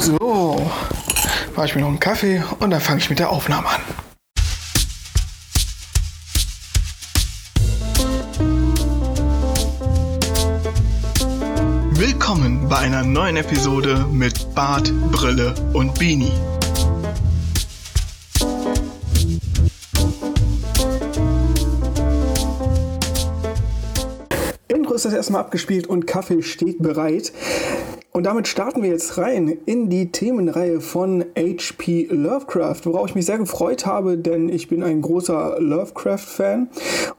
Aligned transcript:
So, 0.00 0.70
mache 1.54 1.66
ich 1.66 1.74
mir 1.74 1.82
noch 1.82 1.88
einen 1.88 2.00
Kaffee 2.00 2.42
und 2.58 2.70
dann 2.70 2.80
fange 2.80 3.00
ich 3.00 3.10
mit 3.10 3.18
der 3.18 3.28
Aufnahme 3.28 3.68
an. 3.68 3.80
Willkommen 11.90 12.66
bei 12.70 12.78
einer 12.78 13.04
neuen 13.04 13.36
Episode 13.36 14.06
mit 14.10 14.54
Bart, 14.54 14.90
Brille 15.12 15.54
und 15.74 15.98
Beanie. 15.98 16.32
Intro 24.68 24.94
ist 24.94 25.04
das 25.04 25.12
erstmal 25.12 25.42
abgespielt 25.42 25.88
und 25.88 26.06
Kaffee 26.06 26.42
steht 26.42 26.78
bereit. 26.78 27.32
Und 28.12 28.24
damit 28.24 28.48
starten 28.48 28.82
wir 28.82 28.90
jetzt 28.90 29.18
rein 29.18 29.56
in 29.66 29.88
die 29.88 30.10
Themenreihe 30.10 30.80
von 30.80 31.24
H.P. 31.38 32.08
Lovecraft, 32.10 32.80
worauf 32.84 33.08
ich 33.08 33.14
mich 33.14 33.26
sehr 33.26 33.38
gefreut 33.38 33.86
habe, 33.86 34.18
denn 34.18 34.48
ich 34.48 34.66
bin 34.68 34.82
ein 34.82 35.00
großer 35.00 35.60
Lovecraft-Fan 35.60 36.68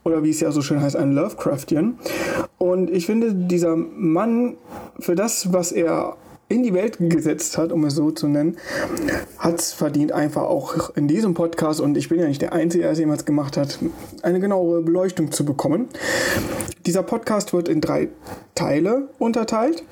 oder 0.04 0.24
wie 0.24 0.32
es 0.32 0.42
ja 0.42 0.52
so 0.52 0.62
schön 0.62 0.82
heißt, 0.82 0.98
ein 0.98 1.14
Lovecraftian. 1.14 1.98
Und 2.58 2.90
ich 2.90 3.06
finde, 3.06 3.34
dieser 3.34 3.78
Mann 3.78 4.58
für 5.00 5.16
das, 5.16 5.54
was 5.54 5.72
er 5.72 6.18
in 6.50 6.64
die 6.64 6.74
Welt 6.74 6.98
gesetzt 7.00 7.58
hat, 7.58 7.72
um 7.72 7.86
es 7.86 7.96
so 7.96 8.12
zu 8.12 8.28
nennen, 8.28 8.58
hat 9.38 9.60
es 9.60 9.72
verdient, 9.72 10.12
einfach 10.12 10.44
auch 10.44 10.94
in 10.98 11.08
diesem 11.08 11.34
Podcast, 11.34 11.80
und 11.80 11.96
ich 11.96 12.10
bin 12.10 12.20
ja 12.20 12.28
nicht 12.28 12.42
der 12.42 12.52
Einzige, 12.52 12.84
der 12.84 12.92
es 12.92 13.00
jemals 13.00 13.24
gemacht 13.24 13.56
hat, 13.56 13.80
eine 14.24 14.42
genauere 14.42 14.82
Beleuchtung 14.82 15.32
zu 15.32 15.46
bekommen. 15.46 15.88
Dieser 16.86 17.04
Podcast 17.04 17.54
wird 17.54 17.70
in 17.70 17.80
drei 17.80 18.10
Teile 18.56 19.08
unterteilt. 19.18 19.86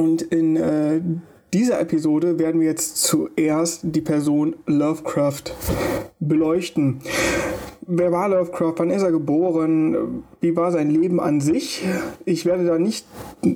Und 0.00 0.22
in 0.22 0.56
äh, 0.56 1.02
dieser 1.52 1.78
Episode 1.78 2.38
werden 2.38 2.58
wir 2.58 2.68
jetzt 2.68 2.96
zuerst 3.02 3.80
die 3.82 4.00
Person 4.00 4.56
Lovecraft 4.64 5.52
beleuchten. 6.18 7.02
Wer 7.82 8.10
war 8.10 8.30
Lovecraft? 8.30 8.76
Wann 8.78 8.88
ist 8.88 9.02
er 9.02 9.12
geboren? 9.12 10.24
Wie 10.40 10.56
war 10.56 10.72
sein 10.72 10.88
Leben 10.88 11.20
an 11.20 11.42
sich? 11.42 11.84
Ich 12.24 12.46
werde 12.46 12.64
da 12.64 12.78
nicht 12.78 13.04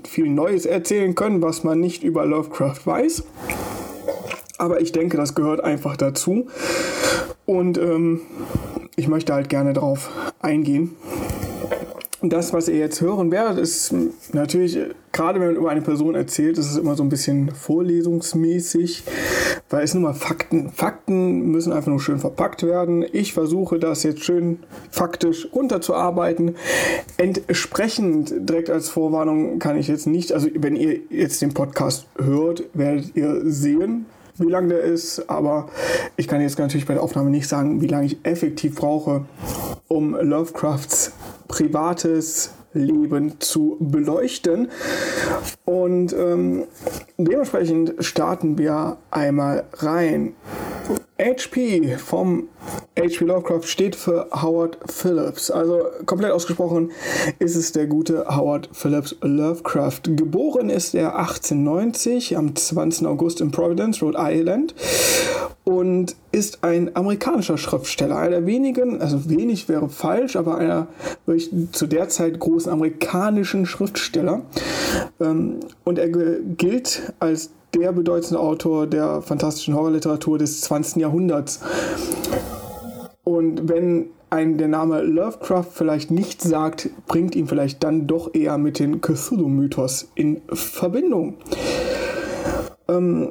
viel 0.06 0.28
Neues 0.28 0.67
erzählen 0.67 1.14
können, 1.14 1.41
was 1.41 1.64
man 1.64 1.81
nicht 1.81 2.05
über 2.05 2.27
Lovecraft 2.27 2.81
weiß. 2.84 3.25
Aber 4.58 4.83
ich 4.83 4.92
denke, 4.92 5.17
das 5.17 5.34
gehört 5.34 5.64
einfach 5.64 5.97
dazu. 5.97 6.48
Und 7.47 7.79
ähm, 7.79 8.20
ich 8.97 9.08
möchte 9.08 9.33
halt 9.33 9.48
gerne 9.48 9.73
darauf 9.73 10.11
eingehen 10.41 10.95
das, 12.30 12.53
was 12.53 12.69
ihr 12.69 12.77
jetzt 12.77 13.00
hören 13.00 13.30
werdet, 13.30 13.58
ist 13.58 13.94
natürlich, 14.33 14.78
gerade 15.12 15.41
wenn 15.41 15.48
man 15.48 15.56
über 15.56 15.70
eine 15.70 15.80
Person 15.80 16.14
erzählt, 16.14 16.58
ist 16.58 16.70
es 16.70 16.77
immer 16.77 16.94
so 16.94 17.03
ein 17.03 17.08
bisschen 17.08 17.50
vorlesungsmäßig, 17.50 19.05
weil 19.70 19.84
es 19.84 19.94
nun 19.94 20.03
mal 20.03 20.14
Fakten. 20.14 20.70
Fakten 20.70 21.50
müssen 21.50 21.72
einfach 21.72 21.91
nur 21.91 22.00
schön 22.00 22.19
verpackt 22.19 22.62
werden. 22.62 23.05
Ich 23.12 23.33
versuche 23.33 23.78
das 23.78 24.02
jetzt 24.02 24.25
schön 24.25 24.58
faktisch 24.91 25.48
runterzuarbeiten. 25.52 26.56
Entsprechend, 27.17 28.34
direkt 28.48 28.70
als 28.70 28.89
Vorwarnung, 28.89 29.58
kann 29.58 29.77
ich 29.77 29.89
jetzt 29.89 30.06
nicht, 30.06 30.33
also 30.33 30.48
wenn 30.55 30.77
ihr 30.77 31.00
jetzt 31.11 31.42
den 31.42 31.55
Podcast 31.55 32.06
hört, 32.19 32.64
werdet 32.75 33.17
ihr 33.17 33.42
sehen, 33.45 34.06
wie 34.39 34.51
lang 34.51 34.69
der 34.69 34.81
ist, 34.81 35.29
aber 35.31 35.69
ich 36.17 36.29
kann 36.29 36.41
jetzt 36.41 36.59
natürlich 36.59 36.87
bei 36.87 36.95
der 36.95 37.03
Aufnahme 37.03 37.31
nicht 37.31 37.49
sagen, 37.49 37.81
wie 37.81 37.87
lange 37.87 38.07
ich 38.07 38.19
effektiv 38.25 38.75
brauche, 38.75 39.25
um 39.89 40.15
Lovecrafts 40.15 41.13
privates 41.49 42.51
Leben 42.73 43.41
zu 43.41 43.77
beleuchten. 43.81 44.69
Und 45.65 46.13
ähm, 46.13 46.65
dementsprechend 47.17 47.95
starten 48.05 48.59
wir 48.59 48.97
einmal 49.11 49.65
rein. 49.75 50.35
HP 51.19 51.97
vom 51.97 52.49
HP 52.99 53.25
Lovecraft 53.25 53.63
steht 53.65 53.97
für 53.97 54.29
Howard 54.31 54.79
Phillips. 54.87 55.51
Also 55.51 55.86
komplett 56.07 56.33
ausgesprochen 56.33 56.91
ist 57.39 57.57
es 57.57 57.73
der 57.73 57.86
gute 57.86 58.27
Howard 58.29 58.69
Phillips 58.73 59.17
Lovecraft. 59.23 60.01
Geboren 60.05 60.70
ist 60.70 60.95
er 60.95 61.17
1890 61.17 62.36
am 62.36 62.55
20. 62.55 63.07
August 63.07 63.41
in 63.41 63.51
Providence, 63.51 64.03
Rhode 64.03 64.19
Island 64.20 64.75
und 65.64 66.17
ist 66.33 66.63
ein 66.63 66.95
amerikanischer 66.95 67.58
Schriftsteller. 67.58 68.17
Einer 68.17 68.31
der 68.31 68.47
wenigen, 68.47 69.01
also 69.01 69.31
wenig 69.31 69.69
wäre 69.69 69.89
falsch, 69.89 70.37
aber 70.37 70.58
einer 70.58 70.89
wirklich 71.27 71.51
zu 71.73 71.87
der 71.87 72.08
Zeit 72.08 72.39
großen 72.39 72.70
amerikanischen 72.70 73.67
Schriftsteller. 73.67 74.42
Ähm, 75.20 75.61
und 75.85 75.98
er 75.98 76.08
gilt 76.08 77.14
als 77.19 77.51
der 77.74 77.92
bedeutende 77.92 78.40
Autor 78.40 78.86
der 78.86 79.23
fantastischen 79.23 79.74
Horrorliteratur 79.74 80.39
des 80.39 80.61
20. 80.62 80.96
Jahrhunderts. 80.96 81.61
Und 83.24 83.68
wenn 83.68 84.11
ein 84.30 84.58
der 84.58 84.68
Name 84.68 85.02
Lovecraft 85.02 85.68
vielleicht 85.73 86.11
nicht 86.11 86.42
sagt, 86.42 86.90
bringt 87.07 87.36
ihn 87.36 87.46
vielleicht 87.46 87.84
dann 87.84 88.07
doch 88.07 88.34
eher 88.34 88.58
mit 88.58 88.79
dem 88.79 89.01
Cthulhu-Mythos 89.01 90.08
in 90.14 90.42
Verbindung. 90.52 91.34
Ähm, 92.89 93.29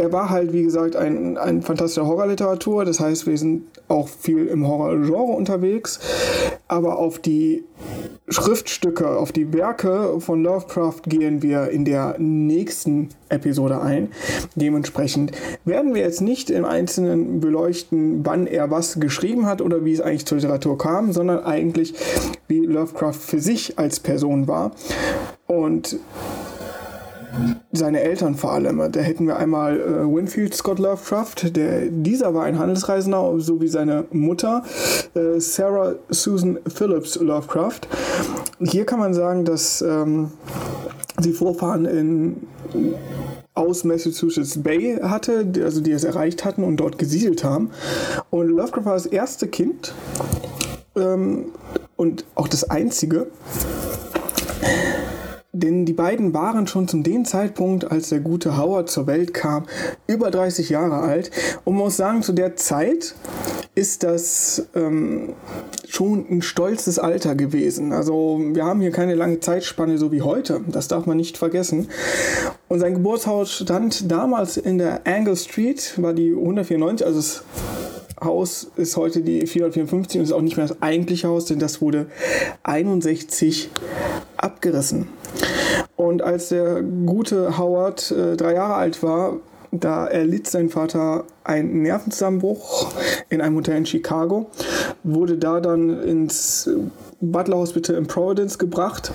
er 0.00 0.12
war 0.12 0.30
halt, 0.30 0.54
wie 0.54 0.62
gesagt, 0.62 0.96
ein, 0.96 1.36
ein 1.36 1.60
fantastischer 1.60 2.06
Horrorliteratur. 2.06 2.86
Das 2.86 3.00
heißt, 3.00 3.26
wir 3.26 3.36
sind 3.36 3.64
auch 3.88 4.08
viel 4.08 4.46
im 4.46 4.66
Horrorgenre 4.66 5.32
unterwegs. 5.32 6.00
Aber 6.68 6.98
auf 6.98 7.18
die 7.18 7.64
Schriftstücke, 8.28 9.08
auf 9.18 9.30
die 9.32 9.52
Werke 9.52 10.20
von 10.20 10.42
Lovecraft 10.42 11.02
gehen 11.06 11.42
wir 11.42 11.68
in 11.68 11.84
der 11.84 12.16
nächsten 12.18 13.10
Episode 13.28 13.82
ein. 13.82 14.08
Dementsprechend 14.54 15.32
werden 15.66 15.94
wir 15.94 16.00
jetzt 16.00 16.22
nicht 16.22 16.48
im 16.48 16.64
Einzelnen 16.64 17.40
beleuchten, 17.40 18.24
wann 18.24 18.46
er 18.46 18.70
was 18.70 19.00
geschrieben 19.00 19.46
hat 19.46 19.60
oder 19.60 19.84
wie 19.84 19.92
es 19.92 20.00
eigentlich 20.00 20.26
zur 20.26 20.38
Literatur 20.38 20.78
kam, 20.78 21.12
sondern 21.12 21.44
eigentlich, 21.44 21.94
wie 22.48 22.60
Lovecraft 22.60 23.14
für 23.14 23.40
sich 23.40 23.78
als 23.78 24.00
Person 24.00 24.48
war. 24.48 24.72
Und 25.46 25.98
seine 27.72 28.00
Eltern 28.00 28.34
vor 28.34 28.52
allem. 28.52 28.80
Da 28.92 29.00
hätten 29.00 29.26
wir 29.26 29.36
einmal 29.36 29.80
äh, 29.80 30.14
Winfield 30.14 30.54
Scott 30.54 30.78
Lovecraft, 30.78 31.56
der, 31.56 31.86
dieser 31.90 32.34
war 32.34 32.44
ein 32.44 32.58
Handelsreisender, 32.58 33.34
so 33.38 33.60
wie 33.60 33.68
seine 33.68 34.04
Mutter, 34.10 34.62
äh, 35.14 35.38
Sarah 35.40 35.94
Susan 36.08 36.58
Phillips 36.66 37.16
Lovecraft. 37.16 37.80
Hier 38.60 38.84
kann 38.84 38.98
man 38.98 39.14
sagen, 39.14 39.44
dass 39.44 39.82
ähm, 39.82 40.30
sie 41.18 41.32
Vorfahren 41.32 41.84
in 41.84 42.36
aus 43.54 43.84
Massachusetts 43.84 44.62
Bay 44.62 44.98
hatte, 45.02 45.44
also 45.62 45.80
die 45.80 45.92
es 45.92 46.04
erreicht 46.04 46.44
hatten 46.44 46.64
und 46.64 46.78
dort 46.78 46.98
gesiedelt 46.98 47.44
haben. 47.44 47.70
Und 48.30 48.48
Lovecraft 48.48 48.84
war 48.84 48.94
das 48.94 49.06
erste 49.06 49.48
Kind 49.48 49.92
ähm, 50.96 51.46
und 51.96 52.24
auch 52.34 52.48
das 52.48 52.70
einzige, 52.70 53.26
denn 55.52 55.84
die 55.84 55.92
beiden 55.92 56.32
waren 56.32 56.66
schon 56.66 56.86
zu 56.86 56.98
dem 56.98 57.24
Zeitpunkt, 57.24 57.90
als 57.90 58.10
der 58.10 58.20
gute 58.20 58.56
Howard 58.56 58.88
zur 58.88 59.06
Welt 59.06 59.34
kam, 59.34 59.66
über 60.06 60.30
30 60.30 60.68
Jahre 60.68 60.98
alt. 60.98 61.30
Und 61.64 61.74
man 61.74 61.84
muss 61.84 61.96
sagen, 61.96 62.22
zu 62.22 62.32
der 62.32 62.56
Zeit 62.56 63.14
ist 63.74 64.02
das 64.02 64.68
ähm, 64.74 65.34
schon 65.88 66.26
ein 66.30 66.42
stolzes 66.42 66.98
Alter 66.98 67.34
gewesen. 67.34 67.92
Also 67.92 68.40
wir 68.52 68.64
haben 68.64 68.80
hier 68.80 68.92
keine 68.92 69.14
lange 69.14 69.40
Zeitspanne 69.40 69.98
so 69.98 70.12
wie 70.12 70.22
heute. 70.22 70.60
Das 70.68 70.88
darf 70.88 71.06
man 71.06 71.16
nicht 71.16 71.36
vergessen. 71.36 71.88
Und 72.68 72.80
sein 72.80 72.94
Geburtshaus 72.94 73.52
stand 73.52 74.10
damals 74.10 74.56
in 74.56 74.78
der 74.78 75.06
Angle 75.06 75.36
Street, 75.36 75.94
war 75.96 76.12
die 76.12 76.30
194, 76.30 77.06
also 77.06 77.18
das 77.18 77.44
Haus 78.22 78.70
ist 78.76 78.96
heute 78.96 79.22
die 79.22 79.46
454 79.46 80.18
und 80.18 80.24
ist 80.24 80.32
auch 80.32 80.42
nicht 80.42 80.56
mehr 80.56 80.66
das 80.66 80.82
eigentliche 80.82 81.28
Haus, 81.28 81.46
denn 81.46 81.58
das 81.58 81.80
wurde 81.80 82.06
61 82.62 83.70
abgerissen. 84.36 85.08
Und 86.10 86.22
als 86.22 86.48
der 86.48 86.82
gute 86.82 87.56
Howard 87.56 88.10
äh, 88.10 88.36
drei 88.36 88.54
Jahre 88.54 88.74
alt 88.74 89.00
war, 89.00 89.36
da 89.70 90.08
erlitt 90.08 90.48
sein 90.48 90.68
Vater 90.68 91.22
einen 91.44 91.82
Nervenzusammenbruch 91.82 92.92
in 93.28 93.40
einem 93.40 93.54
Hotel 93.54 93.76
in 93.76 93.86
Chicago, 93.86 94.50
wurde 95.04 95.38
da 95.38 95.60
dann 95.60 96.02
ins 96.02 96.68
Butler 97.20 97.58
Hospital 97.58 97.94
in 97.94 98.08
Providence 98.08 98.58
gebracht 98.58 99.12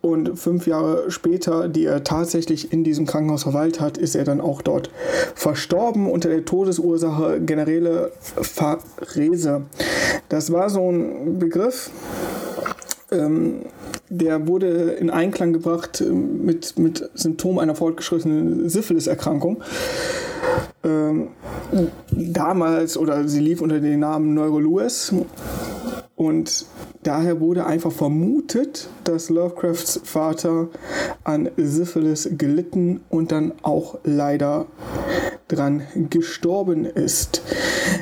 und 0.00 0.36
fünf 0.36 0.66
Jahre 0.66 1.12
später, 1.12 1.68
die 1.68 1.84
er 1.84 2.02
tatsächlich 2.02 2.72
in 2.72 2.82
diesem 2.82 3.06
Krankenhaus 3.06 3.44
verweilt 3.44 3.80
hat, 3.80 3.96
ist 3.96 4.16
er 4.16 4.24
dann 4.24 4.40
auch 4.40 4.62
dort 4.62 4.90
verstorben 5.36 6.10
unter 6.10 6.28
der 6.28 6.44
Todesursache 6.44 7.40
generelle 7.40 8.10
Pharese. 8.20 9.62
Das 10.28 10.50
war 10.50 10.70
so 10.70 10.90
ein 10.90 11.38
Begriff, 11.38 11.92
ähm, 13.12 13.66
der 14.08 14.46
wurde 14.46 14.92
in 14.92 15.10
Einklang 15.10 15.52
gebracht 15.52 16.00
ähm, 16.00 16.44
mit, 16.44 16.78
mit 16.78 17.08
Symptomen 17.14 17.60
einer 17.60 17.74
fortgeschrittenen 17.74 18.68
Syphilis-Erkrankung. 18.68 19.62
Ähm, 20.84 21.28
damals, 22.10 22.96
oder 22.96 23.26
sie 23.28 23.40
lief 23.40 23.60
unter 23.60 23.80
dem 23.80 24.00
Namen 24.00 24.34
Neuro-Lewis. 24.34 25.12
Und 26.14 26.66
daher 27.02 27.40
wurde 27.40 27.66
einfach 27.66 27.92
vermutet, 27.92 28.88
dass 29.04 29.28
Lovecrafts 29.28 30.00
Vater 30.04 30.68
an 31.24 31.50
Syphilis 31.56 32.28
gelitten 32.38 33.00
und 33.10 33.32
dann 33.32 33.52
auch 33.62 33.98
leider 34.04 34.66
dran 35.48 35.82
gestorben 36.10 36.84
ist. 36.84 37.42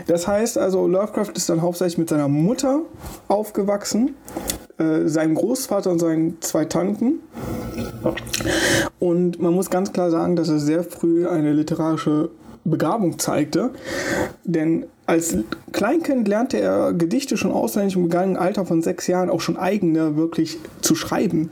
Das 0.06 0.26
heißt 0.26 0.58
also, 0.58 0.86
Lovecraft 0.86 1.32
ist 1.34 1.48
dann 1.48 1.62
hauptsächlich 1.62 1.98
mit 1.98 2.08
seiner 2.08 2.28
Mutter 2.28 2.82
aufgewachsen, 3.28 4.14
äh, 4.78 5.08
seinem 5.08 5.34
Großvater 5.34 5.90
und 5.90 5.98
seinen 5.98 6.40
zwei 6.40 6.64
Tanten. 6.64 7.20
Und 8.98 9.40
man 9.40 9.54
muss 9.54 9.70
ganz 9.70 9.92
klar 9.92 10.10
sagen, 10.10 10.36
dass 10.36 10.48
er 10.48 10.58
sehr 10.58 10.84
früh 10.84 11.26
eine 11.28 11.52
literarische 11.52 12.30
Begabung 12.64 13.18
zeigte. 13.18 13.70
Denn 14.44 14.86
als 15.06 15.36
Kleinkind 15.72 16.26
lernte 16.28 16.58
er 16.58 16.92
Gedichte 16.94 17.36
schon 17.36 17.52
auswendig 17.52 17.96
und 17.96 18.04
begann 18.04 18.32
im 18.32 18.36
Alter 18.36 18.64
von 18.64 18.80
sechs 18.80 19.06
Jahren 19.06 19.28
auch 19.28 19.40
schon 19.40 19.56
eigene 19.56 20.16
wirklich 20.16 20.58
zu 20.80 20.94
schreiben. 20.94 21.50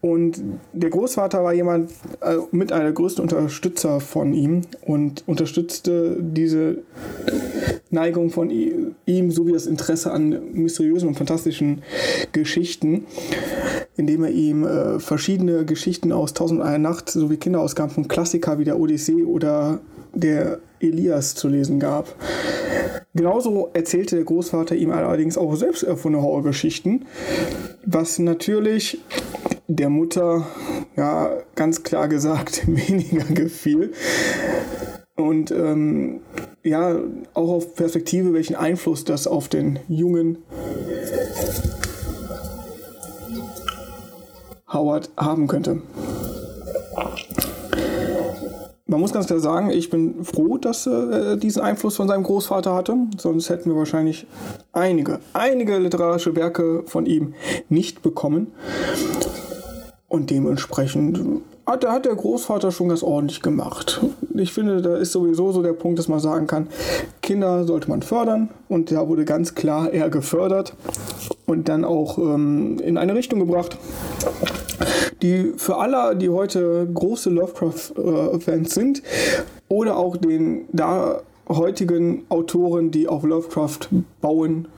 Und 0.00 0.40
der 0.72 0.90
Großvater 0.90 1.42
war 1.42 1.52
jemand 1.52 1.90
äh, 2.20 2.36
mit 2.52 2.72
einer 2.72 2.84
der 2.84 2.92
größten 2.92 3.22
Unterstützer 3.22 4.00
von 4.00 4.32
ihm 4.32 4.62
und 4.82 5.24
unterstützte 5.26 6.16
diese 6.20 6.78
Neigung 7.90 8.30
von 8.30 8.50
ihm 8.50 9.30
sowie 9.30 9.52
das 9.52 9.66
Interesse 9.66 10.12
an 10.12 10.52
mysteriösen 10.52 11.08
und 11.08 11.14
fantastischen 11.16 11.82
Geschichten, 12.32 13.06
indem 13.96 14.24
er 14.24 14.30
ihm 14.30 14.64
äh, 14.64 15.00
verschiedene 15.00 15.64
Geschichten 15.64 16.12
aus 16.12 16.34
Tausend 16.34 16.60
Nacht 16.80 17.10
sowie 17.10 17.38
Kinderausgaben 17.38 17.92
von 17.92 18.08
Klassiker 18.08 18.58
wie 18.58 18.64
der 18.64 18.78
Odyssee 18.78 19.24
oder 19.24 19.80
der 20.14 20.60
Elias 20.80 21.34
zu 21.34 21.48
lesen 21.48 21.80
gab. 21.80 22.14
Genauso 23.14 23.70
erzählte 23.72 24.16
der 24.16 24.24
Großvater 24.24 24.76
ihm 24.76 24.90
allerdings 24.90 25.36
auch 25.36 25.54
selbst 25.56 25.82
erfundene 25.82 26.24
Horrorgeschichten, 26.24 27.06
was 27.84 28.18
natürlich 28.18 28.98
der 29.66 29.90
Mutter, 29.90 30.46
ja, 30.96 31.30
ganz 31.54 31.82
klar 31.82 32.08
gesagt, 32.08 32.62
weniger 32.66 33.24
gefiel. 33.34 33.92
Und 35.16 35.50
ähm, 35.50 36.20
ja, 36.62 36.96
auch 37.34 37.50
auf 37.50 37.74
Perspektive, 37.74 38.32
welchen 38.34 38.54
Einfluss 38.54 39.04
das 39.04 39.26
auf 39.26 39.48
den 39.48 39.80
jungen 39.88 40.38
Howard 44.72 45.10
haben 45.16 45.48
könnte 45.48 45.82
man 48.98 49.02
muss 49.02 49.12
ganz 49.12 49.28
klar 49.28 49.38
sagen, 49.38 49.70
ich 49.70 49.90
bin 49.90 50.24
froh, 50.24 50.58
dass 50.58 50.88
er 50.88 51.34
äh, 51.34 51.38
diesen 51.38 51.62
Einfluss 51.62 51.94
von 51.94 52.08
seinem 52.08 52.24
Großvater 52.24 52.74
hatte. 52.74 52.96
Sonst 53.16 53.48
hätten 53.48 53.70
wir 53.70 53.76
wahrscheinlich 53.76 54.26
einige, 54.72 55.20
einige 55.34 55.78
literarische 55.78 56.34
Werke 56.34 56.82
von 56.84 57.06
ihm 57.06 57.34
nicht 57.68 58.02
bekommen. 58.02 58.48
Und 60.08 60.30
dementsprechend 60.30 61.20
hat, 61.64 61.86
hat 61.86 62.06
der 62.06 62.16
Großvater 62.16 62.72
schon 62.72 62.88
ganz 62.88 63.04
ordentlich 63.04 63.40
gemacht. 63.40 64.00
Ich 64.34 64.52
finde, 64.52 64.82
da 64.82 64.96
ist 64.96 65.12
sowieso 65.12 65.52
so 65.52 65.62
der 65.62 65.74
Punkt, 65.74 66.00
dass 66.00 66.08
man 66.08 66.18
sagen 66.18 66.48
kann, 66.48 66.66
Kinder 67.22 67.62
sollte 67.66 67.88
man 67.88 68.02
fördern. 68.02 68.48
Und 68.68 68.90
da 68.90 69.06
wurde 69.06 69.24
ganz 69.24 69.54
klar 69.54 69.92
er 69.92 70.10
gefördert 70.10 70.74
und 71.46 71.68
dann 71.68 71.84
auch 71.84 72.18
ähm, 72.18 72.80
in 72.80 72.98
eine 72.98 73.14
Richtung 73.14 73.38
gebracht 73.38 73.78
die 75.22 75.52
für 75.56 75.76
alle, 75.76 76.16
die 76.16 76.28
heute 76.28 76.88
große 76.92 77.30
Lovecraft-Fans 77.30 78.74
sind, 78.74 79.02
oder 79.68 79.96
auch 79.96 80.16
den 80.16 80.66
da 80.72 81.22
heutigen 81.48 82.24
Autoren, 82.28 82.90
die 82.90 83.08
auf 83.08 83.22
Lovecraft 83.22 83.88
bauen, 84.20 84.68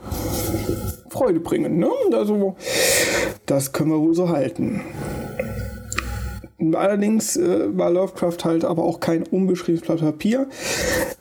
Freude 1.09 1.39
bringen. 1.39 1.77
Ne? 1.77 1.89
Also, 2.13 2.55
das 3.45 3.73
können 3.73 3.91
wir 3.91 3.99
wohl 3.99 4.15
so 4.15 4.29
halten. 4.29 4.81
Allerdings 6.73 7.37
äh, 7.37 7.75
war 7.75 7.89
Lovecraft 7.89 8.37
halt 8.43 8.65
aber 8.65 8.83
auch 8.83 8.99
kein 8.99 9.23
unbeschriebenes 9.23 9.85
Blatt 9.85 9.99
Papier, 9.99 10.47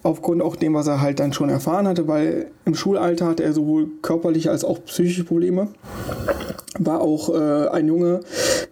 aufgrund 0.02 0.42
auch 0.42 0.54
dem, 0.54 0.74
was 0.74 0.86
er 0.86 1.00
halt 1.00 1.18
dann 1.18 1.32
schon 1.32 1.48
erfahren 1.48 1.88
hatte, 1.88 2.06
weil 2.06 2.50
im 2.66 2.74
Schulalter 2.74 3.26
hatte 3.26 3.42
er 3.42 3.54
sowohl 3.54 3.88
körperliche 4.02 4.50
als 4.50 4.64
auch 4.64 4.84
psychische 4.84 5.24
Probleme. 5.24 5.68
War 6.78 7.00
auch 7.00 7.34
äh, 7.34 7.68
ein 7.68 7.88
Junge, 7.88 8.20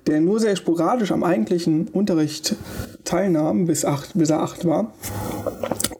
der 0.08 0.20
nur 0.20 0.40
sehr 0.40 0.56
sporadisch 0.56 1.12
am 1.12 1.22
eigentlichen 1.22 1.88
Unterricht 1.88 2.56
teilnahm, 3.04 3.66
bis, 3.66 3.84
acht, 3.84 4.10
bis 4.14 4.30
er 4.30 4.40
acht 4.40 4.64
war. 4.64 4.92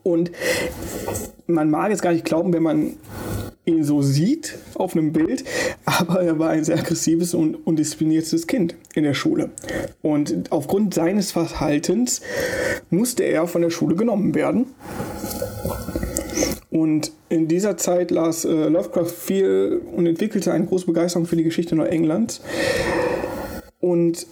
Und 0.02 0.32
man 1.46 1.70
mag 1.70 1.92
es 1.92 2.00
gar 2.00 2.12
nicht 2.12 2.24
glauben, 2.24 2.52
wenn 2.52 2.62
man 2.62 2.96
ihn 3.66 3.84
so 3.84 4.00
sieht 4.00 4.58
auf 4.74 4.96
einem 4.96 5.12
Bild, 5.12 5.44
aber 5.84 6.22
er 6.22 6.38
war 6.38 6.50
ein 6.50 6.64
sehr 6.64 6.78
aggressives 6.78 7.34
und 7.34 7.54
undiszipliniertes 7.66 8.46
Kind 8.46 8.74
in 8.94 9.04
der 9.04 9.14
Schule. 9.14 9.50
Und 10.00 10.50
aufgrund 10.50 10.94
seines 10.94 11.32
Verhaltens 11.32 12.22
musste 12.90 13.24
er 13.24 13.46
von 13.46 13.60
der 13.60 13.70
Schule 13.70 13.94
genommen 13.94 14.34
werden. 14.34 14.66
Und 16.70 17.12
in 17.28 17.48
dieser 17.48 17.76
Zeit 17.76 18.10
las 18.10 18.44
äh, 18.44 18.68
Lovecraft 18.68 19.10
viel 19.10 19.82
und 19.94 20.06
entwickelte 20.06 20.52
eine 20.52 20.66
große 20.66 20.86
Begeisterung 20.86 21.26
für 21.26 21.36
die 21.36 21.44
Geschichte 21.44 21.74
Neuenglands. 21.74 22.40
Und 23.80 24.26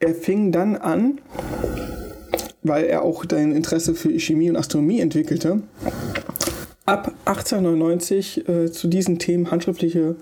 er 0.00 0.14
fing 0.14 0.52
dann 0.52 0.76
an, 0.76 1.20
weil 2.62 2.84
er 2.84 3.02
auch 3.02 3.24
ein 3.32 3.52
Interesse 3.52 3.94
für 3.94 4.18
Chemie 4.18 4.50
und 4.50 4.56
Astronomie 4.56 5.00
entwickelte, 5.00 5.62
ab 6.84 7.12
1899 7.24 8.48
äh, 8.48 8.72
zu 8.72 8.88
diesen 8.88 9.18
Themen 9.18 9.50
handschriftliche 9.50 10.16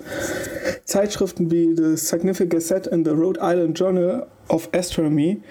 Zeitschriften 0.85 1.51
wie 1.51 1.75
The 1.77 1.97
Significant 1.97 2.51
Gazette 2.51 2.93
and 2.93 3.07
the 3.07 3.13
Rhode 3.13 3.41
Island 3.43 3.79
Journal 3.79 4.27
of 4.49 4.69
Astronomy 4.73 5.43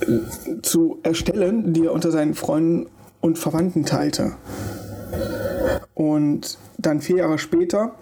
äh, 0.00 0.62
zu 0.62 0.98
erstellen, 1.02 1.72
die 1.72 1.86
er 1.86 1.92
unter 1.92 2.10
seinen 2.10 2.34
Freunden 2.34 2.86
und 3.20 3.38
Verwandten 3.38 3.84
teilte. 3.84 4.32
Und 5.94 6.58
dann 6.78 7.00
vier 7.00 7.18
Jahre 7.18 7.38
später 7.38 7.94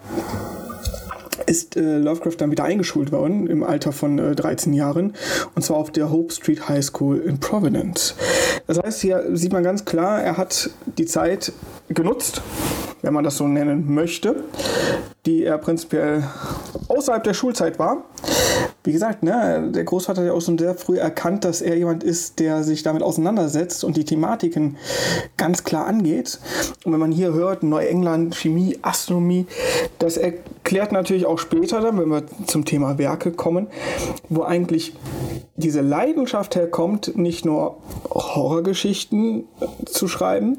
ist 1.53 1.77
äh, 1.77 1.99
Lovecraft 1.99 2.37
dann 2.39 2.51
wieder 2.51 2.65
eingeschult 2.65 3.13
worden 3.13 3.47
im 3.47 3.63
Alter 3.63 3.93
von 3.93 4.19
äh, 4.19 4.35
13 4.35 4.73
Jahren 4.73 5.13
und 5.55 5.63
zwar 5.63 5.77
auf 5.77 5.91
der 5.91 6.11
Hope 6.11 6.33
Street 6.33 6.67
High 6.67 6.83
School 6.83 7.19
in 7.19 7.41
Providence. 7.41 8.15
Das 8.67 8.79
heißt, 8.79 9.03
hier 9.03 9.25
sieht 9.35 9.53
man 9.53 9.63
ganz 9.63 9.85
klar, 9.85 10.23
er 10.23 10.39
hat 10.39 10.71
die 10.97 11.05
Zeit 11.05 11.53
genutzt, 11.91 12.41
wenn 13.03 13.13
man 13.13 13.23
das 13.23 13.37
so 13.37 13.47
nennen 13.47 13.93
möchte, 13.93 14.45
die 15.27 15.45
er 15.45 15.59
prinzipiell 15.59 16.23
außerhalb 16.89 17.23
der 17.23 17.35
Schulzeit 17.35 17.79
war. 17.79 18.05
Wie 18.85 18.93
gesagt, 18.93 19.23
ne, 19.23 19.71
der 19.73 19.85
Großvater 19.85 20.23
hat 20.23 20.27
ja 20.27 20.33
auch 20.33 20.41
schon 20.41 20.59
sehr 20.59 20.75
früh 20.75 20.99
erkannt, 20.99 21.45
dass 21.45 21.63
er 21.63 21.77
jemand 21.77 22.03
ist, 22.03 22.41
der 22.41 22.65
sich 22.65 22.83
damit 22.83 23.03
auseinandersetzt 23.03 23.85
und 23.85 23.97
die 23.97 24.05
Thematiken 24.05 24.77
ganz 25.37 25.63
klar 25.63 25.87
angeht. 25.87 26.41
Und 26.85 26.93
wenn 26.93 26.99
man 26.99 27.13
hier 27.13 27.33
hört, 27.33 27.63
Neuengland, 27.63 28.35
Chemie, 28.35 28.79
Astronomie, 28.83 29.47
das 30.01 30.17
erklärt 30.17 30.91
natürlich 30.91 31.27
auch 31.27 31.39
später 31.39 31.81
dann, 31.81 31.99
wenn 31.99 32.09
wir 32.09 32.25
zum 32.47 32.65
Thema 32.65 32.99
Werke 32.99 33.31
kommen, 33.31 33.69
wo 34.29 34.43
eigentlich 34.43 34.95
diese 35.55 35.81
Leidenschaft 35.81 36.57
herkommt, 36.57 37.17
nicht 37.17 37.45
nur 37.45 37.77
Horrorgeschichten 38.11 39.45
zu 39.87 40.09
schreiben, 40.09 40.59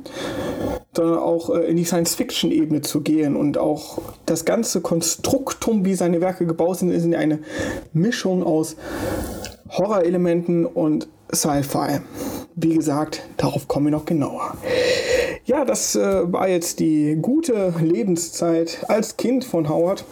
sondern 0.96 1.18
auch 1.18 1.50
äh, 1.50 1.66
in 1.66 1.78
die 1.78 1.84
Science-Fiction-Ebene 1.84 2.82
zu 2.82 3.02
gehen 3.02 3.36
und 3.36 3.58
auch 3.58 4.00
das 4.26 4.46
ganze 4.46 4.82
Konstruktum, 4.82 5.86
wie 5.86 5.96
seine 5.96 6.22
Werke 6.22 6.46
gebaut 6.46 6.80
sind, 6.80 6.92
ist 6.92 7.04
eine 7.14 7.40
Mischung 7.92 8.13
aus 8.44 8.76
Horrorelementen 9.70 10.66
und 10.66 11.08
Sci-Fi. 11.34 12.00
Wie 12.56 12.76
gesagt, 12.76 13.24
darauf 13.38 13.68
kommen 13.68 13.88
wir 13.88 13.92
noch 13.92 14.06
genauer. 14.06 14.56
Ja, 15.46 15.66
das 15.66 15.96
äh, 15.96 16.32
war 16.32 16.48
jetzt 16.48 16.80
die 16.80 17.18
gute 17.22 17.74
Lebenszeit 17.82 18.86
als 18.88 19.18
Kind 19.18 19.44
von 19.44 19.68
Howard. 19.68 20.06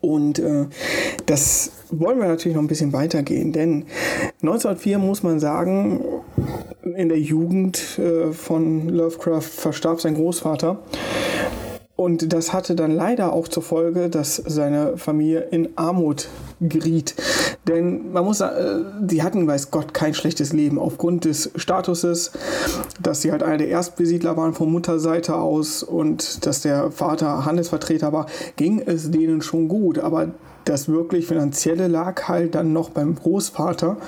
Und 0.00 0.38
äh, 0.38 0.66
das 1.26 1.70
wollen 1.90 2.18
wir 2.18 2.28
natürlich 2.28 2.56
noch 2.56 2.62
ein 2.62 2.68
bisschen 2.68 2.92
weitergehen, 2.92 3.52
denn 3.52 3.84
1904 4.42 4.98
muss 4.98 5.22
man 5.22 5.40
sagen, 5.40 6.00
in 6.82 7.08
der 7.08 7.18
Jugend 7.18 7.98
äh, 7.98 8.32
von 8.32 8.88
Lovecraft 8.88 9.42
verstarb 9.42 10.00
sein 10.00 10.14
Großvater. 10.14 10.78
Und 12.00 12.32
das 12.32 12.54
hatte 12.54 12.76
dann 12.76 12.92
leider 12.92 13.34
auch 13.34 13.46
zur 13.46 13.62
Folge, 13.62 14.08
dass 14.08 14.36
seine 14.36 14.96
Familie 14.96 15.40
in 15.50 15.76
Armut 15.76 16.28
geriet. 16.58 17.14
Denn 17.68 18.10
man 18.10 18.24
muss 18.24 18.38
sagen, 18.38 18.56
äh, 18.56 19.06
die 19.06 19.22
hatten, 19.22 19.46
weiß 19.46 19.70
Gott, 19.70 19.92
kein 19.92 20.14
schlechtes 20.14 20.54
Leben. 20.54 20.78
Aufgrund 20.78 21.26
des 21.26 21.50
Statuses, 21.56 22.32
dass 23.02 23.20
sie 23.20 23.32
halt 23.32 23.42
einer 23.42 23.58
der 23.58 23.68
Erstbesiedler 23.68 24.34
waren 24.38 24.54
von 24.54 24.72
Mutterseite 24.72 25.34
aus 25.34 25.82
und 25.82 26.46
dass 26.46 26.62
der 26.62 26.90
Vater 26.90 27.44
Handelsvertreter 27.44 28.14
war, 28.14 28.24
ging 28.56 28.80
es 28.80 29.10
denen 29.10 29.42
schon 29.42 29.68
gut. 29.68 29.98
Aber 29.98 30.28
das 30.64 30.88
wirklich 30.88 31.26
Finanzielle 31.26 31.86
lag 31.86 32.28
halt 32.28 32.54
dann 32.54 32.72
noch 32.72 32.88
beim 32.88 33.14
Großvater. 33.14 33.98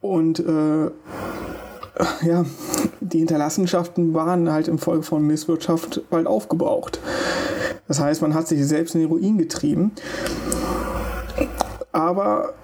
Und 0.00 0.40
äh, 0.40 0.90
ja, 2.22 2.44
die 3.00 3.18
Hinterlassenschaften 3.18 4.14
waren 4.14 4.50
halt 4.50 4.68
im 4.68 4.78
Folge 4.78 5.02
von 5.02 5.26
Misswirtschaft 5.26 6.02
bald 6.10 6.26
aufgebraucht. 6.26 7.00
Das 7.86 8.00
heißt, 8.00 8.22
man 8.22 8.34
hat 8.34 8.48
sich 8.48 8.64
selbst 8.66 8.94
in 8.94 9.00
den 9.00 9.10
Ruin 9.10 9.38
getrieben. 9.38 9.92
Aber 11.92 12.54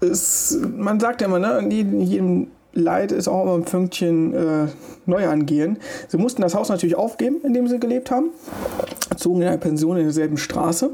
es, 0.00 0.58
man 0.76 1.00
sagt 1.00 1.20
ja 1.20 1.26
immer, 1.26 1.38
ne, 1.38 1.58
in 1.58 2.00
jedem 2.00 2.48
Leid 2.72 3.12
ist 3.12 3.28
auch 3.28 3.44
immer 3.44 3.54
ein 3.54 3.66
Fünkchen 3.66 4.34
äh, 4.34 4.66
Neuangehen. 5.06 5.78
Sie 6.08 6.16
mussten 6.16 6.42
das 6.42 6.54
Haus 6.54 6.68
natürlich 6.68 6.96
aufgeben, 6.96 7.36
in 7.44 7.54
dem 7.54 7.68
sie 7.68 7.78
gelebt 7.78 8.10
haben, 8.10 8.30
zogen 9.16 9.42
in 9.42 9.48
eine 9.48 9.58
Pension 9.58 9.96
in 9.96 10.04
derselben 10.04 10.36
Straße. 10.36 10.90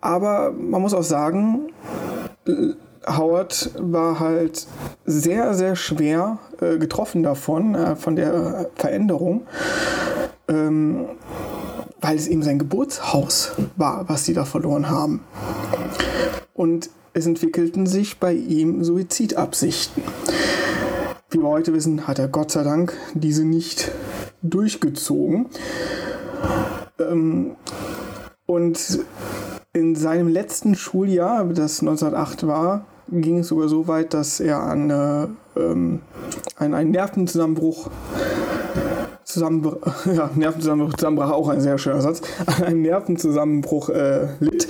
Aber 0.00 0.52
man 0.52 0.82
muss 0.82 0.94
auch 0.94 1.02
sagen, 1.02 1.72
Howard 3.16 3.70
war 3.78 4.20
halt 4.20 4.66
sehr, 5.04 5.54
sehr 5.54 5.76
schwer 5.76 6.38
äh, 6.60 6.78
getroffen 6.78 7.22
davon, 7.22 7.74
äh, 7.74 7.96
von 7.96 8.16
der 8.16 8.70
Veränderung, 8.74 9.46
ähm, 10.48 11.06
weil 12.00 12.16
es 12.16 12.28
eben 12.28 12.42
sein 12.42 12.58
Geburtshaus 12.58 13.52
war, 13.76 14.08
was 14.08 14.24
sie 14.24 14.34
da 14.34 14.44
verloren 14.44 14.90
haben. 14.90 15.24
Und 16.54 16.90
es 17.12 17.26
entwickelten 17.26 17.86
sich 17.86 18.18
bei 18.18 18.32
ihm 18.32 18.84
Suizidabsichten. 18.84 20.02
Wie 21.30 21.38
wir 21.38 21.48
heute 21.48 21.72
wissen, 21.72 22.06
hat 22.06 22.18
er 22.18 22.28
Gott 22.28 22.50
sei 22.50 22.62
Dank 22.62 22.94
diese 23.14 23.44
nicht 23.44 23.90
durchgezogen. 24.42 25.46
Ähm, 26.98 27.56
und 28.46 29.00
in 29.72 29.94
seinem 29.94 30.28
letzten 30.28 30.74
Schuljahr, 30.74 31.44
das 31.44 31.80
1908 31.80 32.46
war, 32.46 32.86
ging 33.10 33.38
es 33.38 33.48
sogar 33.48 33.68
so 33.68 33.88
weit, 33.88 34.14
dass 34.14 34.40
er 34.40 34.60
an, 34.60 34.90
äh, 34.90 35.60
an 35.60 36.00
einen 36.56 36.90
Nervenzusammenbruch 36.90 37.90
Zusammenbruch, 39.28 39.76
ja, 40.06 40.30
Nervenzusammenbruch, 40.34 40.94
Zusammenbruch, 40.94 41.30
auch 41.30 41.48
ein 41.48 41.60
sehr 41.60 41.76
schöner 41.76 42.00
Satz, 42.00 42.22
an 42.46 42.64
einem 42.64 42.82
Nervenzusammenbruch 42.82 43.90
äh, 43.90 44.28
litt 44.40 44.66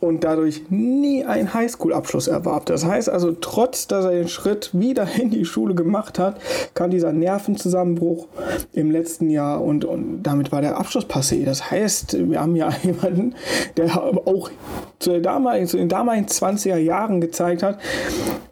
und 0.00 0.24
dadurch 0.24 0.62
nie 0.70 1.24
einen 1.24 1.52
Highschool-Abschluss 1.52 2.26
erwarb. 2.26 2.66
Das 2.66 2.86
heißt 2.86 3.10
also, 3.10 3.32
trotz 3.32 3.86
dass 3.86 4.06
er 4.06 4.12
den 4.12 4.28
Schritt 4.28 4.70
wieder 4.72 5.06
in 5.16 5.30
die 5.30 5.44
Schule 5.44 5.74
gemacht 5.74 6.18
hat, 6.18 6.40
kam 6.74 6.90
dieser 6.90 7.12
Nervenzusammenbruch 7.12 8.28
im 8.72 8.90
letzten 8.90 9.28
Jahr 9.28 9.62
und, 9.62 9.84
und 9.84 10.22
damit 10.22 10.52
war 10.52 10.62
der 10.62 10.78
Abschluss 10.78 11.04
passé. 11.04 11.44
Das 11.44 11.70
heißt, 11.70 12.30
wir 12.30 12.40
haben 12.40 12.56
ja 12.56 12.70
jemanden, 12.82 13.34
der 13.76 14.02
auch 14.02 14.50
zu, 14.98 15.10
der 15.10 15.20
damaligen, 15.20 15.66
zu 15.66 15.76
den 15.76 15.90
damaligen 15.90 16.26
20er 16.26 16.76
Jahren 16.76 17.20
gezeigt 17.20 17.62
hat, 17.62 17.78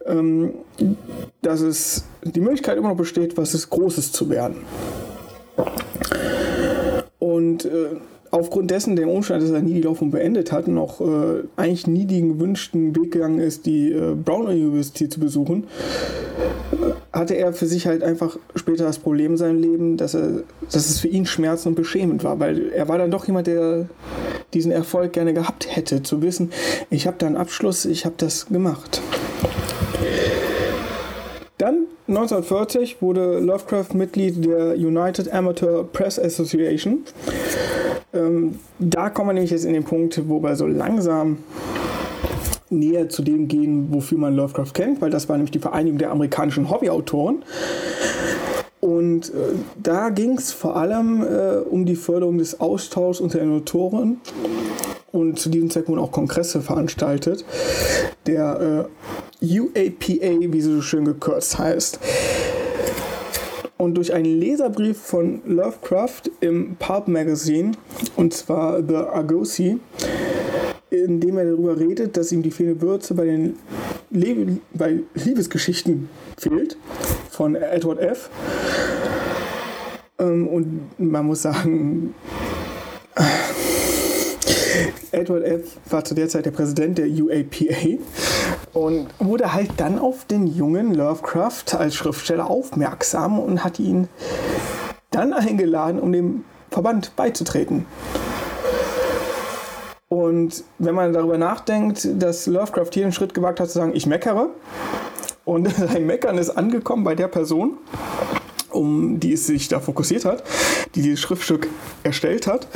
ähm, 0.06 0.52
dass 1.40 1.60
es 1.60 2.04
die 2.24 2.40
Möglichkeit 2.40 2.76
immer 2.76 2.90
noch 2.90 2.96
besteht, 2.96 3.36
was 3.38 3.54
ist 3.54 3.70
Großes 3.70 4.12
zu 4.12 4.28
werden. 4.28 4.58
Und 7.18 7.64
äh, 7.64 7.96
aufgrund 8.30 8.70
dessen, 8.70 8.96
der 8.96 9.08
Umstand, 9.08 9.42
dass 9.42 9.50
er 9.50 9.60
nie 9.60 9.74
die 9.74 9.82
Laufung 9.82 10.10
beendet 10.10 10.52
hat, 10.52 10.68
noch 10.68 11.00
äh, 11.00 11.42
eigentlich 11.56 11.86
nie 11.86 12.06
den 12.06 12.30
gewünschten 12.30 12.94
Weg 12.96 13.12
gegangen 13.12 13.40
ist, 13.40 13.66
die 13.66 13.92
äh, 13.92 14.14
Brown 14.14 14.46
University 14.46 15.08
zu 15.08 15.20
besuchen, 15.20 15.64
hatte 17.12 17.34
er 17.34 17.52
für 17.52 17.66
sich 17.66 17.86
halt 17.86 18.02
einfach 18.02 18.38
später 18.54 18.84
das 18.84 18.98
Problem 18.98 19.32
in 19.32 19.36
seinem 19.36 19.60
Leben, 19.60 19.96
dass, 19.96 20.14
er, 20.14 20.42
dass 20.70 20.88
es 20.88 21.00
für 21.00 21.08
ihn 21.08 21.26
schmerzend 21.26 21.68
und 21.68 21.74
beschämend 21.74 22.24
war, 22.24 22.38
weil 22.40 22.70
er 22.70 22.88
war 22.88 22.98
dann 22.98 23.10
doch 23.10 23.26
jemand, 23.26 23.46
der 23.46 23.88
diesen 24.54 24.72
Erfolg 24.72 25.12
gerne 25.12 25.34
gehabt 25.34 25.74
hätte, 25.74 26.02
zu 26.02 26.22
wissen, 26.22 26.50
ich 26.90 27.06
habe 27.06 27.16
da 27.18 27.26
einen 27.26 27.36
Abschluss, 27.36 27.84
ich 27.84 28.04
habe 28.04 28.14
das 28.18 28.46
gemacht. 28.46 29.00
Dann 31.58 31.86
1940 32.08 33.02
wurde 33.02 33.38
Lovecraft 33.38 33.92
Mitglied 33.92 34.42
der 34.42 34.74
United 34.76 35.30
Amateur 35.30 35.84
Press 35.84 36.18
Association. 36.18 37.04
Ähm, 38.14 38.58
da 38.78 39.10
kommen 39.10 39.28
wir 39.28 39.34
nämlich 39.34 39.50
jetzt 39.50 39.66
in 39.66 39.74
den 39.74 39.84
Punkt, 39.84 40.26
wo 40.26 40.42
wir 40.42 40.56
so 40.56 40.66
langsam 40.66 41.38
näher 42.70 43.10
zu 43.10 43.22
dem 43.22 43.46
gehen, 43.46 43.88
wofür 43.92 44.16
man 44.16 44.34
Lovecraft 44.34 44.72
kennt, 44.72 45.02
weil 45.02 45.10
das 45.10 45.28
war 45.28 45.36
nämlich 45.36 45.50
die 45.50 45.58
Vereinigung 45.58 45.98
der 45.98 46.10
amerikanischen 46.10 46.70
Hobbyautoren. 46.70 47.42
Und 48.80 49.28
äh, 49.28 49.56
da 49.82 50.08
ging 50.08 50.38
es 50.38 50.52
vor 50.52 50.76
allem 50.76 51.22
äh, 51.22 51.58
um 51.58 51.84
die 51.84 51.96
Förderung 51.96 52.38
des 52.38 52.58
Austauschs 52.58 53.20
unter 53.20 53.38
den 53.38 53.54
Autoren. 53.54 54.20
Und 55.12 55.38
zu 55.38 55.50
diesem 55.50 55.68
Zweck 55.68 55.88
wurden 55.88 56.00
auch 56.00 56.12
Kongresse 56.12 56.62
veranstaltet. 56.62 57.44
Der 58.26 58.88
äh, 58.88 59.27
UAPA, 59.40 60.52
wie 60.52 60.60
sie 60.60 60.74
so 60.74 60.82
schön 60.82 61.04
gekürzt 61.04 61.58
heißt. 61.58 61.98
Und 63.76 63.94
durch 63.94 64.12
einen 64.12 64.40
Leserbrief 64.40 64.98
von 64.98 65.40
Lovecraft 65.46 66.22
im 66.40 66.76
Pulp 66.78 67.06
Magazine, 67.06 67.72
und 68.16 68.34
zwar 68.34 68.82
The 68.82 68.96
Argosy, 68.96 69.78
in 70.90 71.20
dem 71.20 71.38
er 71.38 71.44
darüber 71.44 71.78
redet, 71.78 72.16
dass 72.16 72.32
ihm 72.32 72.42
die 72.42 72.50
fehlende 72.50 72.80
Würze 72.80 73.14
bei 73.14 73.26
den 73.26 73.56
Le 74.10 74.58
bei 74.72 75.00
Liebesgeschichten 75.14 76.08
fehlt, 76.36 76.76
von 77.30 77.54
Edward 77.54 78.00
F. 78.00 78.30
Ähm, 80.18 80.48
und 80.48 80.80
man 80.98 81.26
muss 81.26 81.42
sagen, 81.42 82.14
Edward 85.12 85.44
F. 85.44 85.76
war 85.90 86.04
zu 86.04 86.14
der 86.14 86.28
Zeit 86.28 86.46
der 86.46 86.50
Präsident 86.50 86.98
der 86.98 87.06
UAPA 87.06 87.98
und 88.72 89.08
wurde 89.18 89.52
halt 89.52 89.70
dann 89.76 89.98
auf 89.98 90.24
den 90.24 90.46
jungen 90.46 90.94
Lovecraft 90.94 91.74
als 91.76 91.94
Schriftsteller 91.94 92.48
aufmerksam 92.48 93.38
und 93.38 93.64
hat 93.64 93.78
ihn 93.78 94.08
dann 95.10 95.32
eingeladen, 95.32 96.00
um 96.00 96.12
dem 96.12 96.44
Verband 96.70 97.16
beizutreten. 97.16 97.86
Und 100.08 100.64
wenn 100.78 100.94
man 100.94 101.12
darüber 101.12 101.36
nachdenkt, 101.36 102.08
dass 102.18 102.46
Lovecraft 102.46 102.90
hier 102.92 103.04
einen 103.04 103.12
Schritt 103.12 103.34
gewagt 103.34 103.60
hat 103.60 103.68
zu 103.68 103.78
sagen, 103.78 103.92
ich 103.94 104.06
meckere, 104.06 104.50
und 105.48 105.68
sein 105.76 106.04
Meckern 106.04 106.36
ist 106.36 106.50
angekommen 106.50 107.04
bei 107.04 107.14
der 107.14 107.28
Person, 107.28 107.78
um 108.70 109.18
die 109.18 109.32
es 109.32 109.46
sich 109.46 109.68
da 109.68 109.80
fokussiert 109.80 110.24
hat, 110.26 110.44
die 110.94 111.02
dieses 111.02 111.20
Schriftstück 111.20 111.68
erstellt 112.02 112.46
hat. 112.46 112.66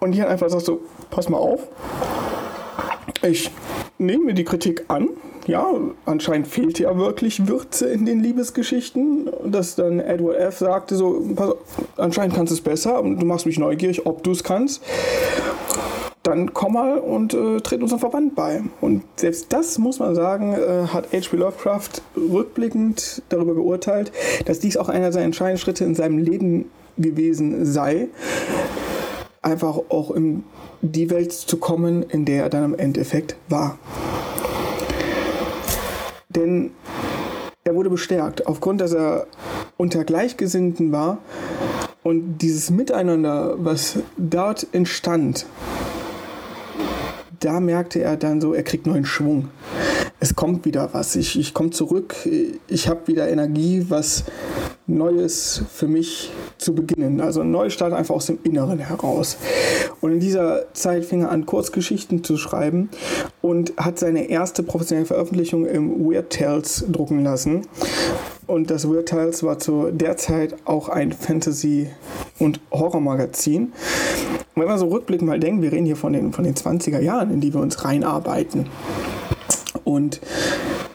Und 0.00 0.12
hier 0.12 0.28
einfach 0.28 0.48
sagt 0.48 0.64
so, 0.64 0.80
pass 1.10 1.28
mal 1.28 1.38
auf, 1.38 1.66
ich 3.22 3.50
nehme 3.98 4.26
mir 4.26 4.34
die 4.34 4.44
Kritik 4.44 4.84
an. 4.88 5.08
Ja, 5.46 5.72
anscheinend 6.04 6.46
fehlt 6.46 6.78
ja 6.78 6.96
wirklich 6.98 7.48
Würze 7.48 7.88
in 7.88 8.04
den 8.04 8.20
Liebesgeschichten. 8.22 9.30
Dass 9.44 9.74
dann 9.74 9.98
Edward 9.98 10.36
F. 10.36 10.58
sagte 10.58 10.94
so, 10.94 11.22
pass, 11.34 11.54
anscheinend 11.96 12.36
kannst 12.36 12.50
du 12.50 12.54
es 12.54 12.60
besser 12.60 13.00
und 13.02 13.20
du 13.20 13.26
machst 13.26 13.46
mich 13.46 13.58
neugierig, 13.58 14.06
ob 14.06 14.22
du 14.22 14.32
es 14.32 14.44
kannst. 14.44 14.82
Dann 16.22 16.52
komm 16.52 16.74
mal 16.74 16.98
und 16.98 17.32
äh, 17.32 17.60
tritt 17.60 17.80
unserem 17.80 18.00
Verband 18.00 18.34
bei. 18.34 18.62
Und 18.82 19.02
selbst 19.16 19.50
das, 19.50 19.78
muss 19.78 19.98
man 19.98 20.14
sagen, 20.14 20.52
äh, 20.52 20.88
hat 20.92 21.06
H.P. 21.12 21.36
Lovecraft 21.38 22.02
rückblickend 22.14 23.22
darüber 23.30 23.54
geurteilt, 23.54 24.12
dass 24.44 24.60
dies 24.60 24.76
auch 24.76 24.90
einer 24.90 25.10
seiner 25.12 25.24
entscheidenden 25.24 25.58
Schritte 25.58 25.84
in 25.84 25.94
seinem 25.94 26.18
Leben 26.18 26.66
gewesen 26.98 27.64
sei. 27.64 28.08
Einfach 29.48 29.78
auch 29.88 30.10
in 30.10 30.44
die 30.82 31.08
Welt 31.08 31.32
zu 31.32 31.56
kommen, 31.56 32.02
in 32.02 32.26
der 32.26 32.42
er 32.42 32.50
dann 32.50 32.64
im 32.64 32.78
Endeffekt 32.78 33.34
war. 33.48 33.78
Denn 36.28 36.72
er 37.64 37.74
wurde 37.74 37.88
bestärkt, 37.88 38.46
aufgrund, 38.46 38.82
dass 38.82 38.92
er 38.92 39.26
unter 39.78 40.04
Gleichgesinnten 40.04 40.92
war 40.92 41.16
und 42.02 42.38
dieses 42.42 42.68
Miteinander, 42.68 43.54
was 43.56 44.00
dort 44.18 44.66
entstand, 44.72 45.46
da 47.40 47.60
merkte 47.60 48.02
er 48.02 48.16
dann 48.16 48.40
so, 48.40 48.52
er 48.54 48.62
kriegt 48.62 48.86
neuen 48.86 49.04
Schwung. 49.04 49.48
Es 50.20 50.34
kommt 50.34 50.64
wieder 50.64 50.90
was. 50.92 51.14
Ich, 51.14 51.38
ich 51.38 51.54
komme 51.54 51.70
zurück. 51.70 52.16
Ich 52.66 52.88
habe 52.88 53.06
wieder 53.06 53.28
Energie, 53.28 53.86
was 53.88 54.24
Neues 54.88 55.62
für 55.72 55.86
mich 55.86 56.32
zu 56.56 56.74
beginnen. 56.74 57.20
Also 57.20 57.42
ein 57.42 57.50
Neustart 57.50 57.92
einfach 57.92 58.16
aus 58.16 58.26
dem 58.26 58.38
Inneren 58.42 58.80
heraus. 58.80 59.36
Und 60.00 60.12
in 60.12 60.20
dieser 60.20 60.72
Zeit 60.72 61.04
fing 61.04 61.22
er 61.22 61.30
an, 61.30 61.46
Kurzgeschichten 61.46 62.24
zu 62.24 62.36
schreiben 62.36 62.88
und 63.42 63.74
hat 63.76 63.98
seine 63.98 64.28
erste 64.28 64.62
professionelle 64.62 65.06
Veröffentlichung 65.06 65.66
im 65.66 66.04
Weird 66.04 66.32
Tales 66.32 66.84
drucken 66.90 67.22
lassen. 67.22 67.66
Und 68.46 68.70
das 68.70 68.88
Weird 68.88 69.10
Tales 69.10 69.42
war 69.42 69.58
zu 69.58 69.90
der 69.92 70.16
Zeit 70.16 70.56
auch 70.64 70.88
ein 70.88 71.12
Fantasy- 71.12 71.90
und 72.38 72.60
Horrormagazin. 72.72 73.72
Und 74.58 74.64
wenn 74.64 74.72
wir 74.72 74.78
so 74.78 74.88
rückblickend 74.88 75.28
mal 75.28 75.38
denken, 75.38 75.62
wir 75.62 75.70
reden 75.70 75.86
hier 75.86 75.94
von 75.94 76.12
den, 76.12 76.32
von 76.32 76.42
den 76.42 76.56
20er 76.56 76.98
Jahren, 76.98 77.32
in 77.32 77.40
die 77.40 77.54
wir 77.54 77.60
uns 77.60 77.84
reinarbeiten. 77.84 78.66
Und 79.84 80.20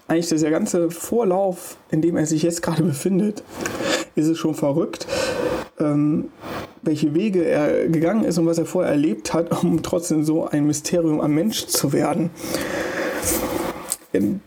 eigentlich 0.09 0.27
der 0.27 0.51
ganze 0.51 0.91
Vorlauf, 0.91 1.77
in 1.89 2.01
dem 2.01 2.17
er 2.17 2.25
sich 2.25 2.43
jetzt 2.43 2.61
gerade 2.61 2.83
befindet, 2.83 3.41
ist 4.15 4.27
es 4.27 4.37
schon 4.37 4.53
verrückt, 4.53 5.07
ähm, 5.79 6.25
welche 6.81 7.13
Wege 7.13 7.45
er 7.45 7.87
gegangen 7.87 8.25
ist 8.25 8.37
und 8.37 8.47
was 8.47 8.57
er 8.57 8.65
vorher 8.65 8.91
erlebt 8.91 9.33
hat, 9.33 9.63
um 9.63 9.81
trotzdem 9.81 10.25
so 10.25 10.45
ein 10.45 10.67
Mysterium 10.67 11.21
am 11.21 11.33
Mensch 11.33 11.67
zu 11.67 11.93
werden. 11.93 12.31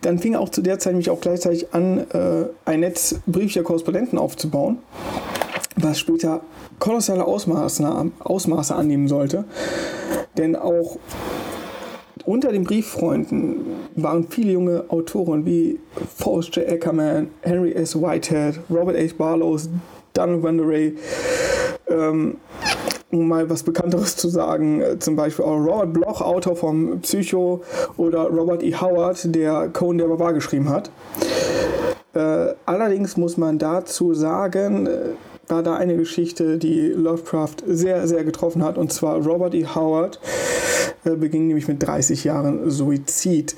Dann 0.03 0.19
fing 0.19 0.37
auch 0.37 0.51
zu 0.51 0.61
der 0.61 0.79
Zeit 0.79 0.95
mich 0.95 1.09
auch 1.09 1.23
gleichzeitig 1.23 1.73
an, 1.73 2.01
äh, 2.11 2.45
ein 2.67 2.81
Netz 2.81 3.19
brieflicher 3.27 3.63
Korrespondenten 3.63 4.19
aufzubauen 4.19 4.77
was 5.77 5.99
später 5.99 6.41
kolossale 6.79 7.25
Ausmaße, 7.25 8.11
Ausmaße 8.19 8.75
annehmen 8.75 9.09
sollte. 9.09 9.45
Denn 10.37 10.57
auch 10.57 10.99
unter 12.25 12.51
den 12.51 12.65
Brieffreunden 12.65 13.61
waren 13.95 14.27
viele 14.29 14.53
junge 14.53 14.85
Autoren 14.89 15.47
wie 15.47 15.79
Forrest 16.17 16.57
J. 16.57 16.69
Ackerman, 16.69 17.29
Henry 17.43 17.73
S. 17.73 17.95
Whitehead, 17.95 18.59
Robert 18.69 18.97
H. 18.97 19.15
Barlow, 19.17 19.57
Donald 20.13 20.43
Wanderay, 20.43 20.97
ähm, 21.89 22.39
um 23.13 23.29
mal 23.29 23.49
was 23.49 23.63
Bekannteres 23.63 24.17
zu 24.17 24.29
sagen, 24.29 24.81
äh, 24.81 24.99
zum 24.99 25.15
Beispiel 25.15 25.45
auch 25.45 25.57
Robert 25.57 25.93
Bloch, 25.93 26.21
Autor 26.21 26.57
von 26.57 27.01
Psycho, 27.01 27.63
oder 27.97 28.29
Robert 28.29 28.63
E. 28.63 28.75
Howard, 28.75 29.35
der 29.35 29.69
Cohen 29.69 29.99
der 29.99 30.07
Barbar 30.07 30.33
geschrieben 30.33 30.69
hat. 30.69 30.91
Äh, 32.15 32.55
allerdings 32.65 33.17
muss 33.17 33.37
man 33.37 33.59
dazu 33.59 34.15
sagen, 34.15 34.87
äh, 34.87 34.91
war 35.49 35.63
da 35.63 35.77
eine 35.77 35.97
Geschichte, 35.97 36.59
die 36.59 36.89
Lovecraft 36.89 37.57
sehr, 37.67 38.07
sehr 38.09 38.25
getroffen 38.25 38.63
hat, 38.63 38.79
und 38.79 38.93
zwar 38.93 39.25
Robert 39.25 39.55
E. 39.55 39.67
Howard 39.67 40.21
äh, 41.05 41.11
beging 41.11 41.47
nämlich 41.47 41.69
mit 41.69 41.83
30 41.83 42.25
Jahren 42.25 42.71
Suizid. 42.71 43.55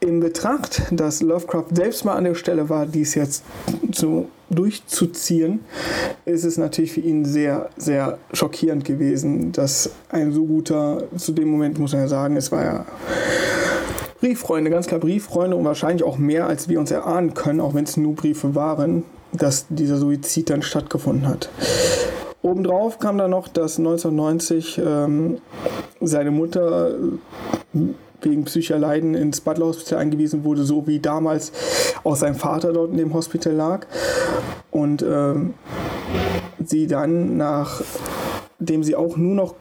In 0.00 0.20
Betracht, 0.20 0.82
dass 0.90 1.22
Lovecraft 1.22 1.68
selbst 1.72 2.04
mal 2.04 2.14
an 2.14 2.24
der 2.24 2.34
Stelle 2.34 2.68
war, 2.68 2.86
dies 2.86 3.14
jetzt 3.14 3.44
zu, 3.92 4.28
durchzuziehen, 4.50 5.60
ist 6.24 6.44
es 6.44 6.58
natürlich 6.58 6.92
für 6.92 7.00
ihn 7.00 7.24
sehr, 7.24 7.70
sehr 7.76 8.18
schockierend 8.32 8.84
gewesen, 8.84 9.52
dass 9.52 9.90
ein 10.10 10.32
so 10.32 10.44
guter, 10.44 11.04
zu 11.16 11.32
dem 11.32 11.48
Moment 11.48 11.78
muss 11.78 11.92
man 11.92 12.02
ja 12.02 12.08
sagen, 12.08 12.36
es 12.36 12.52
war 12.52 12.64
ja 12.64 12.86
Brieffreunde, 14.20 14.70
ganz 14.70 14.86
klar 14.86 15.00
Brieffreunde 15.00 15.56
und 15.56 15.64
wahrscheinlich 15.64 16.04
auch 16.04 16.18
mehr, 16.18 16.46
als 16.46 16.68
wir 16.68 16.78
uns 16.78 16.90
erahnen 16.90 17.34
können, 17.34 17.60
auch 17.60 17.74
wenn 17.74 17.84
es 17.84 17.96
nur 17.96 18.14
Briefe 18.14 18.54
waren, 18.54 19.04
dass 19.36 19.66
dieser 19.68 19.96
Suizid 19.96 20.50
dann 20.50 20.62
stattgefunden 20.62 21.28
hat. 21.28 21.48
Obendrauf 22.42 22.98
kam 22.98 23.18
dann 23.18 23.30
noch, 23.30 23.48
dass 23.48 23.78
1990 23.78 24.78
ähm, 24.78 25.38
seine 26.00 26.30
Mutter 26.30 26.90
äh, 26.90 27.78
wegen 28.22 28.44
psychischer 28.44 28.78
Leiden 28.78 29.14
ins 29.14 29.40
Butler 29.40 29.66
Hospital 29.66 29.98
eingewiesen 29.98 30.44
wurde, 30.44 30.64
so 30.64 30.86
wie 30.86 31.00
damals 31.00 31.52
auch 32.04 32.16
sein 32.16 32.34
Vater 32.34 32.72
dort 32.72 32.92
in 32.92 32.98
dem 32.98 33.14
Hospital 33.14 33.52
lag. 33.52 33.86
Und 34.70 35.02
ähm, 35.02 35.54
sie 36.64 36.86
dann, 36.86 37.36
nachdem 37.36 38.82
sie 38.82 38.96
auch 38.96 39.16
nur 39.16 39.34
noch 39.34 39.54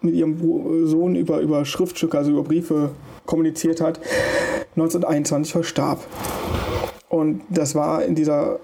mit 0.00 0.14
ihrem 0.14 0.86
Sohn 0.86 1.16
über, 1.16 1.40
über 1.40 1.64
Schriftstücke, 1.64 2.16
also 2.16 2.30
über 2.30 2.44
Briefe 2.44 2.90
kommuniziert 3.26 3.80
hat, 3.80 4.00
1921 4.76 5.52
verstarb. 5.52 6.00
Und 7.08 7.42
das 7.48 7.74
war 7.74 8.04
in 8.04 8.14
dieser 8.14 8.60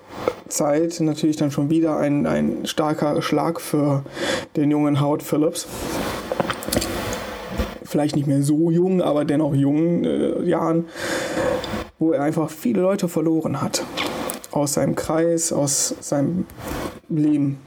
Zeit 0.54 1.00
natürlich 1.00 1.36
dann 1.36 1.50
schon 1.50 1.68
wieder 1.68 1.98
ein, 1.98 2.26
ein 2.26 2.64
starker 2.64 3.20
Schlag 3.22 3.60
für 3.60 4.04
den 4.56 4.70
jungen 4.70 5.00
Howard 5.00 5.22
Phillips. 5.22 5.66
Vielleicht 7.84 8.16
nicht 8.16 8.26
mehr 8.26 8.42
so 8.42 8.70
jung, 8.70 9.02
aber 9.02 9.24
dennoch 9.24 9.54
jungen 9.54 10.04
äh, 10.04 10.42
Jahren, 10.44 10.86
wo 11.98 12.12
er 12.12 12.22
einfach 12.22 12.50
viele 12.50 12.80
Leute 12.80 13.08
verloren 13.08 13.60
hat. 13.60 13.84
Aus 14.52 14.74
seinem 14.74 14.94
Kreis, 14.94 15.52
aus 15.52 15.94
seinem 16.00 16.46
Leben. 17.08 17.58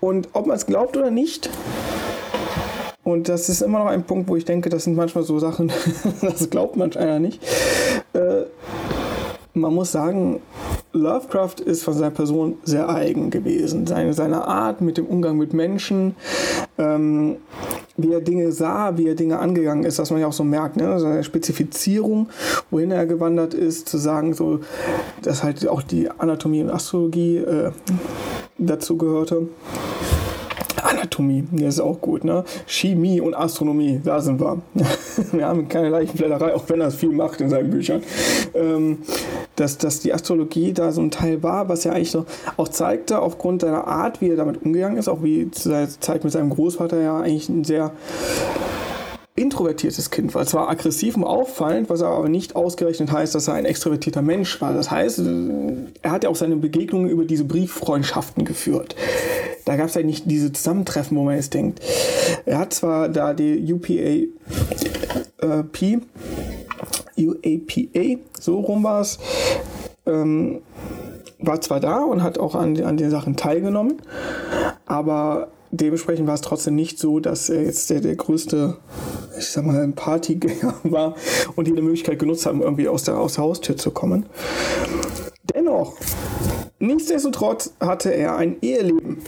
Und 0.00 0.28
ob 0.32 0.46
man 0.46 0.56
es 0.56 0.66
glaubt 0.66 0.96
oder 0.96 1.10
nicht, 1.10 1.50
und 3.02 3.28
das 3.28 3.48
ist 3.48 3.60
immer 3.60 3.80
noch 3.80 3.86
ein 3.86 4.04
Punkt, 4.04 4.28
wo 4.28 4.36
ich 4.36 4.46
denke, 4.46 4.70
das 4.70 4.84
sind 4.84 4.96
manchmal 4.96 5.24
so 5.24 5.38
Sachen, 5.38 5.70
das 6.22 6.48
glaubt 6.48 6.76
manch 6.76 6.98
einer 6.98 7.18
nicht. 7.18 7.42
Äh, 8.14 8.44
man 9.52 9.74
muss 9.74 9.92
sagen, 9.92 10.40
Lovecraft 10.94 11.56
ist 11.64 11.82
von 11.82 11.92
seiner 11.94 12.10
Person 12.10 12.58
sehr 12.62 12.88
eigen 12.88 13.30
gewesen. 13.30 13.86
Seine, 13.86 14.14
seine 14.14 14.46
Art 14.46 14.80
mit 14.80 14.96
dem 14.96 15.06
Umgang 15.06 15.36
mit 15.36 15.52
Menschen, 15.52 16.14
ähm, 16.78 17.36
wie 17.96 18.12
er 18.12 18.20
Dinge 18.20 18.52
sah, 18.52 18.96
wie 18.96 19.08
er 19.08 19.14
Dinge 19.14 19.40
angegangen 19.40 19.84
ist, 19.84 19.98
was 19.98 20.10
man 20.10 20.20
ja 20.20 20.28
auch 20.28 20.32
so 20.32 20.44
merkt. 20.44 20.76
Ne? 20.76 20.98
Seine 21.00 21.24
Spezifizierung, 21.24 22.28
wohin 22.70 22.92
er 22.92 23.06
gewandert 23.06 23.54
ist, 23.54 23.88
zu 23.88 23.98
sagen, 23.98 24.34
so, 24.34 24.60
dass 25.22 25.42
halt 25.42 25.66
auch 25.68 25.82
die 25.82 26.10
Anatomie 26.10 26.62
und 26.62 26.70
Astrologie 26.70 27.38
äh, 27.38 27.72
dazu 28.58 28.96
gehörte. 28.96 29.48
Anatomie, 30.84 31.44
das 31.52 31.74
ist 31.74 31.80
auch 31.80 32.00
gut, 32.00 32.24
ne? 32.24 32.44
Chemie 32.66 33.20
und 33.20 33.34
Astronomie, 33.34 34.00
da 34.04 34.20
sind 34.20 34.40
wir. 34.40 34.60
wir 35.32 35.46
haben 35.46 35.68
keine 35.68 35.88
Leichenfledderei, 35.88 36.54
auch 36.54 36.68
wenn 36.68 36.80
er 36.80 36.90
viel 36.90 37.10
macht 37.10 37.40
in 37.40 37.48
seinen 37.48 37.70
Büchern. 37.70 38.02
Ähm, 38.54 38.98
dass, 39.56 39.78
dass 39.78 40.00
die 40.00 40.12
Astrologie 40.12 40.72
da 40.72 40.92
so 40.92 41.00
ein 41.00 41.10
Teil 41.10 41.42
war, 41.42 41.68
was 41.68 41.84
ja 41.84 41.92
eigentlich 41.92 42.10
so 42.10 42.26
auch 42.56 42.68
zeigte, 42.68 43.20
aufgrund 43.20 43.62
seiner 43.62 43.86
Art, 43.86 44.20
wie 44.20 44.30
er 44.30 44.36
damit 44.36 44.62
umgegangen 44.62 44.98
ist, 44.98 45.08
auch 45.08 45.22
wie 45.22 45.50
zu 45.50 45.70
seiner 45.70 45.88
Zeit 45.88 46.24
mit 46.24 46.32
seinem 46.32 46.50
Großvater 46.50 47.00
ja 47.00 47.20
eigentlich 47.20 47.48
ein 47.48 47.64
sehr 47.64 47.92
introvertiertes 49.36 50.10
Kind 50.10 50.34
war. 50.34 50.46
Zwar 50.46 50.68
aggressiv 50.68 51.16
und 51.16 51.24
auffallend, 51.24 51.90
was 51.90 52.02
aber 52.02 52.28
nicht 52.28 52.54
ausgerechnet 52.54 53.10
heißt, 53.10 53.34
dass 53.34 53.48
er 53.48 53.54
ein 53.54 53.64
extrovertierter 53.64 54.22
Mensch 54.22 54.60
war. 54.60 54.72
Das 54.72 54.90
heißt, 54.90 55.22
er 56.02 56.10
hat 56.10 56.24
ja 56.24 56.30
auch 56.30 56.36
seine 56.36 56.56
Begegnungen 56.56 57.08
über 57.08 57.24
diese 57.24 57.44
Brieffreundschaften 57.44 58.44
geführt. 58.44 58.94
Da 59.64 59.76
gab 59.76 59.86
es 59.86 59.94
ja 59.94 60.02
nicht 60.02 60.30
diese 60.30 60.52
Zusammentreffen, 60.52 61.16
wo 61.16 61.24
man 61.24 61.36
jetzt 61.36 61.54
denkt. 61.54 61.80
Er 62.44 62.58
hat 62.58 62.74
zwar 62.74 63.08
da 63.08 63.32
die 63.32 63.72
UPA 63.72 64.28
äh, 65.44 65.64
UAPA, 67.16 68.20
so 68.40 68.60
rum 68.60 68.84
war 68.84 69.00
es, 69.00 69.18
ähm, 70.06 70.60
war 71.38 71.60
zwar 71.60 71.80
da 71.80 72.02
und 72.02 72.22
hat 72.22 72.38
auch 72.38 72.54
an, 72.54 72.80
an 72.82 72.96
den 72.96 73.10
Sachen 73.10 73.36
teilgenommen, 73.36 74.02
aber 74.86 75.48
dementsprechend 75.70 76.26
war 76.26 76.34
es 76.34 76.40
trotzdem 76.40 76.74
nicht 76.74 76.98
so, 76.98 77.20
dass 77.20 77.48
er 77.48 77.62
jetzt 77.62 77.90
der, 77.90 78.00
der 78.00 78.16
größte, 78.16 78.76
ich 79.38 79.46
sag 79.46 79.64
mal, 79.64 79.86
Partygänger 79.88 80.74
war 80.84 81.14
und 81.56 81.68
jede 81.68 81.82
Möglichkeit 81.82 82.18
genutzt 82.18 82.46
haben, 82.46 82.62
irgendwie 82.62 82.88
aus 82.88 83.04
der, 83.04 83.18
aus 83.18 83.34
der 83.34 83.44
Haustür 83.44 83.76
zu 83.76 83.90
kommen. 83.90 84.26
Dennoch, 85.54 85.94
nichtsdestotrotz 86.78 87.74
hatte 87.80 88.10
er 88.10 88.36
ein 88.36 88.56
Eheleben. 88.62 89.18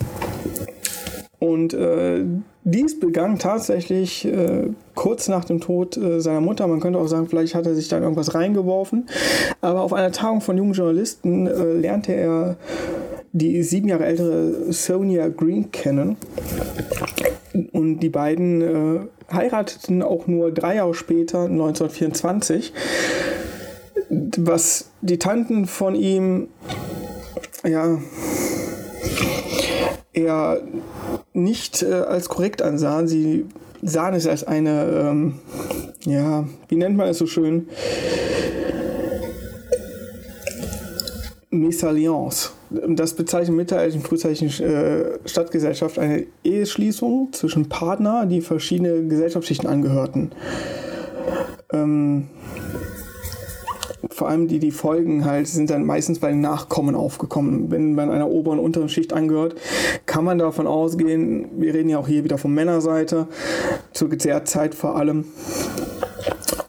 Und 1.38 1.74
äh, 1.74 2.24
dies 2.64 2.98
begann 2.98 3.38
tatsächlich 3.38 4.24
äh, 4.24 4.70
kurz 4.94 5.28
nach 5.28 5.44
dem 5.44 5.60
Tod 5.60 5.96
äh, 5.96 6.20
seiner 6.20 6.40
Mutter. 6.40 6.66
Man 6.66 6.80
könnte 6.80 6.98
auch 6.98 7.06
sagen, 7.06 7.28
vielleicht 7.28 7.54
hat 7.54 7.66
er 7.66 7.74
sich 7.74 7.88
dann 7.88 8.02
irgendwas 8.02 8.34
reingeworfen. 8.34 9.06
Aber 9.60 9.82
auf 9.82 9.92
einer 9.92 10.12
Tagung 10.12 10.40
von 10.40 10.56
jungen 10.56 10.72
Journalisten 10.72 11.46
äh, 11.46 11.74
lernte 11.74 12.12
er 12.14 12.56
die 13.32 13.62
sieben 13.62 13.88
Jahre 13.88 14.06
ältere 14.06 14.72
Sonia 14.72 15.28
Green 15.28 15.70
kennen. 15.70 16.16
Und 17.72 18.00
die 18.00 18.08
beiden 18.08 18.62
äh, 18.62 19.00
heirateten 19.32 20.02
auch 20.02 20.26
nur 20.26 20.50
drei 20.52 20.76
Jahre 20.76 20.94
später, 20.94 21.44
1924. 21.44 22.72
Was 24.38 24.90
die 25.02 25.18
Tanten 25.18 25.66
von 25.66 25.94
ihm, 25.94 26.48
ja, 27.66 27.98
eher 30.12 30.60
nicht 31.32 31.82
äh, 31.82 31.92
als 31.92 32.28
korrekt 32.28 32.62
ansahen. 32.62 33.08
Sie 33.08 33.46
sahen 33.82 34.14
es 34.14 34.26
als 34.26 34.44
eine, 34.44 34.84
ähm, 34.84 35.34
ja, 36.04 36.46
wie 36.68 36.76
nennt 36.76 36.96
man 36.96 37.08
es 37.08 37.18
so 37.18 37.26
schön? 37.26 37.68
Mesalliance. 41.50 42.50
Das 42.70 43.14
bezeichnet 43.14 43.56
mittelalterlichen 43.56 44.02
frühzeitlichen 44.02 44.64
äh, 44.64 45.18
Stadtgesellschaft 45.24 45.98
eine 45.98 46.26
Eheschließung 46.42 47.28
zwischen 47.32 47.68
Partnern, 47.68 48.28
die 48.28 48.40
verschiedene 48.40 49.06
Gesellschaftsschichten 49.06 49.68
angehörten. 49.68 50.32
Ähm, 51.72 52.28
vor 54.10 54.28
allem 54.28 54.48
die, 54.48 54.58
die 54.58 54.70
Folgen 54.70 55.24
halt 55.24 55.48
sind 55.48 55.70
dann 55.70 55.84
meistens 55.84 56.18
bei 56.18 56.30
den 56.30 56.40
Nachkommen 56.40 56.94
aufgekommen. 56.94 57.70
Wenn 57.70 57.94
man 57.94 58.10
einer 58.10 58.28
oberen 58.28 58.58
und 58.58 58.64
unteren 58.66 58.88
Schicht 58.88 59.12
angehört, 59.12 59.56
kann 60.06 60.24
man 60.24 60.38
davon 60.38 60.66
ausgehen, 60.66 61.48
wir 61.60 61.74
reden 61.74 61.88
ja 61.88 61.98
auch 61.98 62.08
hier 62.08 62.24
wieder 62.24 62.38
von 62.38 62.52
Männerseite, 62.52 63.26
zur 63.92 64.08
der 64.08 64.44
Zeit 64.44 64.74
vor 64.74 64.96
allem. 64.96 65.24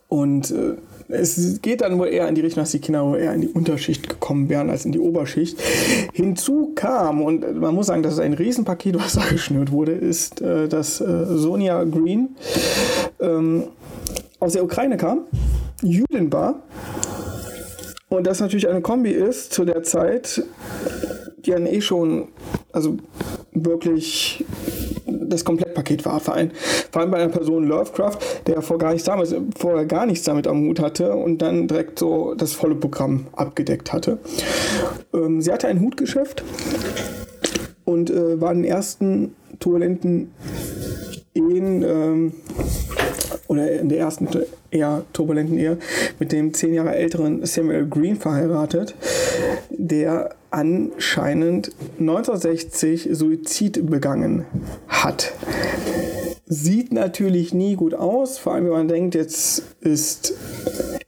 Und 0.08 0.52
äh, 0.52 0.76
es 1.10 1.62
geht 1.62 1.82
dann 1.82 2.00
wohl 2.00 2.08
eher 2.08 2.28
in 2.28 2.36
die 2.36 2.42
Richtung, 2.42 2.62
dass 2.62 2.72
die 2.72 2.80
Kinder 2.80 3.06
wohl 3.06 3.18
eher 3.18 3.34
in 3.34 3.42
die 3.42 3.48
Unterschicht 3.48 4.10
gekommen 4.10 4.50
wären 4.50 4.70
als 4.70 4.86
in 4.86 4.92
die 4.92 5.00
Oberschicht. 5.00 5.58
Hinzu 6.14 6.74
kam, 6.76 7.22
und 7.22 7.60
man 7.60 7.74
muss 7.74 7.88
sagen, 7.88 8.04
dass 8.04 8.14
es 8.14 8.20
ein 8.20 8.34
Riesenpaket, 8.34 8.96
was 8.96 9.14
da 9.14 9.22
geschnürt 9.30 9.72
wurde, 9.72 9.94
ist, 9.94 10.42
äh, 10.42 10.68
dass 10.68 11.00
äh, 11.00 11.26
Sonja 11.26 11.84
Green 11.84 12.36
ähm, 13.20 13.64
aus 14.40 14.54
der 14.54 14.64
Ukraine 14.64 14.98
kam, 14.98 15.22
Jüdin 15.82 16.32
war 16.34 16.64
und 18.10 18.26
das 18.26 18.40
natürlich 18.40 18.68
eine 18.68 18.82
Kombi 18.82 19.12
ist 19.12 19.54
zu 19.54 19.66
der 19.66 19.84
Zeit, 19.84 20.44
die 21.40 21.52
dann 21.52 21.66
eh 21.66 21.82
schon, 21.82 22.30
also 22.72 22.98
wirklich 23.52 24.46
das 25.06 25.44
Komplettpaket 25.44 26.06
war. 26.06 26.20
Vor 26.20 26.36
allem, 26.36 26.52
vor 26.92 27.02
allem 27.02 27.12
bei 27.12 27.18
einer 27.18 27.32
Person 27.32 27.68
Lovecraft, 27.68 28.18
der 28.48 28.62
vor 28.62 28.78
gar 28.78 28.94
nichts 28.94 29.06
damit, 29.06 29.36
vorher 29.58 29.86
gar 29.86 30.06
nichts 30.06 30.24
damit 30.26 30.48
am 30.48 30.68
Hut 30.68 30.80
hatte 30.80 31.14
und 31.16 31.42
dann 31.42 31.68
direkt 31.68 32.00
so 32.00 32.34
das 32.36 32.54
volle 32.54 32.76
Programm 32.76 33.28
abgedeckt 33.34 33.92
hatte. 33.92 34.20
Ähm, 35.14 35.42
sie 35.42 35.52
hatte 35.52 35.68
ein 35.68 35.82
Hutgeschäft 35.82 36.44
und 37.84 38.10
äh, 38.10 38.40
war 38.40 38.54
den 38.54 38.64
ersten 38.64 39.36
turbulenten 39.60 40.32
Ehen 41.34 41.84
ähm, 41.84 42.34
oder 43.48 43.72
in 43.72 43.90
der 43.90 44.00
ersten 44.00 44.28
eher 44.72 45.04
turbulenten 45.14 45.58
Ehe 45.58 45.78
mit 46.20 46.32
dem 46.32 46.54
zehn 46.54 46.74
Jahre 46.74 46.96
älteren 46.96 47.46
Samuel 47.46 47.88
Green 47.88 48.16
verheiratet, 48.16 48.96
der 49.70 50.36
anscheinend 50.52 51.72
1960 52.00 53.10
Suizid 53.12 53.90
begangen 53.90 54.46
hat. 54.88 55.34
Sieht 56.46 56.94
natürlich 56.94 57.54
nie 57.54 57.76
gut 57.76 57.94
aus, 57.94 58.38
vor 58.38 58.54
allem 58.54 58.66
wenn 58.66 58.72
man 58.72 58.88
denkt, 58.88 59.16
jetzt 59.16 59.64
ist 59.82 60.34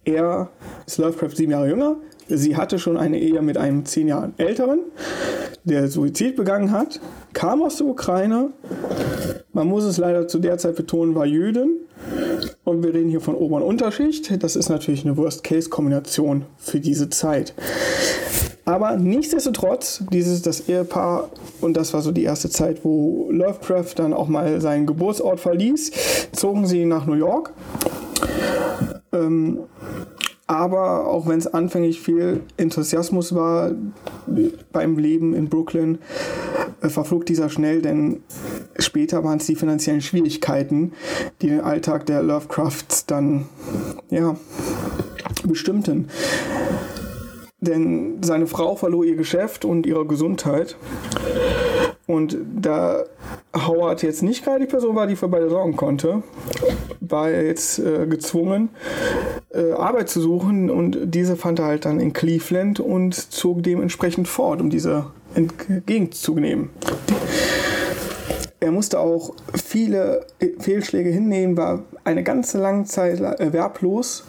er, 0.03 0.49
ist 0.85 0.97
Lovecraft 0.97 1.35
sieben 1.35 1.51
Jahre 1.51 1.69
jünger, 1.69 1.97
sie 2.27 2.57
hatte 2.57 2.77
schon 2.77 2.97
eine 2.97 3.19
Ehe 3.19 3.41
mit 3.41 3.57
einem 3.57 3.85
zehn 3.85 4.07
Jahre 4.07 4.31
älteren, 4.37 4.79
der 5.63 5.87
Suizid 5.87 6.35
begangen 6.35 6.71
hat, 6.71 6.99
kam 7.33 7.61
aus 7.61 7.77
der 7.77 7.87
Ukraine, 7.87 8.51
man 9.53 9.67
muss 9.67 9.83
es 9.83 9.97
leider 9.97 10.27
zu 10.27 10.39
der 10.39 10.57
Zeit 10.57 10.75
betonen, 10.75 11.15
war 11.15 11.25
Jüdin. 11.25 11.77
Und 12.63 12.83
wir 12.83 12.93
reden 12.93 13.09
hier 13.09 13.21
von 13.21 13.35
Ober- 13.35 13.57
und 13.57 13.63
Unterschicht. 13.63 14.31
Das 14.43 14.55
ist 14.55 14.69
natürlich 14.69 15.05
eine 15.05 15.17
Worst-Case-Kombination 15.17 16.45
für 16.57 16.79
diese 16.79 17.09
Zeit. 17.09 17.53
Aber 18.65 18.97
nichtsdestotrotz, 18.97 20.03
dieses 20.11 20.43
das 20.43 20.69
Ehepaar, 20.69 21.29
und 21.61 21.75
das 21.75 21.93
war 21.93 22.01
so 22.01 22.11
die 22.11 22.23
erste 22.23 22.51
Zeit, 22.51 22.85
wo 22.85 23.27
Lovecraft 23.31 23.93
dann 23.95 24.13
auch 24.13 24.27
mal 24.27 24.61
seinen 24.61 24.85
Geburtsort 24.85 25.39
verließ, 25.39 26.29
zogen 26.33 26.67
sie 26.67 26.85
nach 26.85 27.07
New 27.07 27.15
York. 27.15 27.51
Ähm, 29.11 29.61
aber 30.49 31.05
auch 31.05 31.27
wenn 31.27 31.37
es 31.37 31.45
anfänglich 31.45 32.01
viel 32.01 32.41
Enthusiasmus 32.57 33.35
war 33.35 33.71
beim 34.71 34.97
Leben 34.97 35.35
in 35.35 35.47
Brooklyn, 35.47 35.99
äh, 36.81 36.89
verflog 36.89 37.27
dieser 37.27 37.49
schnell, 37.49 37.83
denn 37.83 38.23
später 38.79 39.23
waren 39.23 39.37
es 39.37 39.45
die 39.45 39.55
finanziellen 39.55 40.01
Schwierigkeiten, 40.01 40.93
die 41.43 41.49
den 41.49 41.61
Alltag 41.61 42.07
der 42.07 42.23
Lovecrafts 42.23 43.05
dann 43.05 43.45
ja, 44.09 44.37
bestimmten. 45.43 46.07
Denn 47.61 48.17
seine 48.23 48.47
Frau 48.47 48.75
verlor 48.75 49.05
ihr 49.05 49.17
Geschäft 49.17 49.65
und 49.65 49.85
ihre 49.85 50.07
Gesundheit. 50.07 50.77
Und 52.09 52.39
da 52.59 53.03
Howard 53.55 54.01
jetzt 54.01 54.23
nicht 54.23 54.43
gerade 54.43 54.61
die 54.61 54.65
Person 54.65 54.95
war, 54.95 55.05
die 55.05 55.15
für 55.15 55.27
beide 55.27 55.47
sorgen 55.47 55.75
konnte, 55.75 56.23
war 57.01 57.29
er 57.29 57.45
jetzt 57.45 57.77
äh, 57.77 58.07
gezwungen, 58.07 58.69
äh, 59.53 59.73
Arbeit 59.73 60.09
zu 60.09 60.19
suchen 60.19 60.71
und 60.71 60.97
diese 61.13 61.35
fand 61.35 61.59
er 61.59 61.65
halt 61.65 61.85
dann 61.85 61.99
in 61.99 62.11
Cleveland 62.11 62.79
und 62.79 63.13
zog 63.13 63.61
dementsprechend 63.61 64.27
fort, 64.27 64.59
um 64.59 64.71
diese 64.71 65.05
entgegenzunehmen. 65.35 66.71
Er 68.59 68.71
musste 68.71 68.99
auch 68.99 69.35
viele 69.53 70.25
Fehlschläge 70.57 71.11
hinnehmen, 71.11 71.57
war 71.57 71.83
eine 72.05 72.23
ganze 72.23 72.57
lange 72.57 72.85
Zeit 72.85 73.19
erwerblos. 73.19 74.23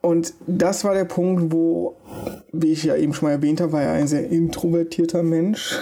Und 0.00 0.32
das 0.46 0.84
war 0.84 0.94
der 0.94 1.04
Punkt, 1.04 1.52
wo, 1.52 1.96
wie 2.52 2.72
ich 2.72 2.84
ja 2.84 2.96
eben 2.96 3.14
schon 3.14 3.28
mal 3.28 3.32
erwähnt 3.32 3.60
habe, 3.60 3.72
war 3.72 3.82
er 3.82 3.92
ein 3.92 4.08
sehr 4.08 4.28
introvertierter 4.28 5.22
Mensch. 5.22 5.78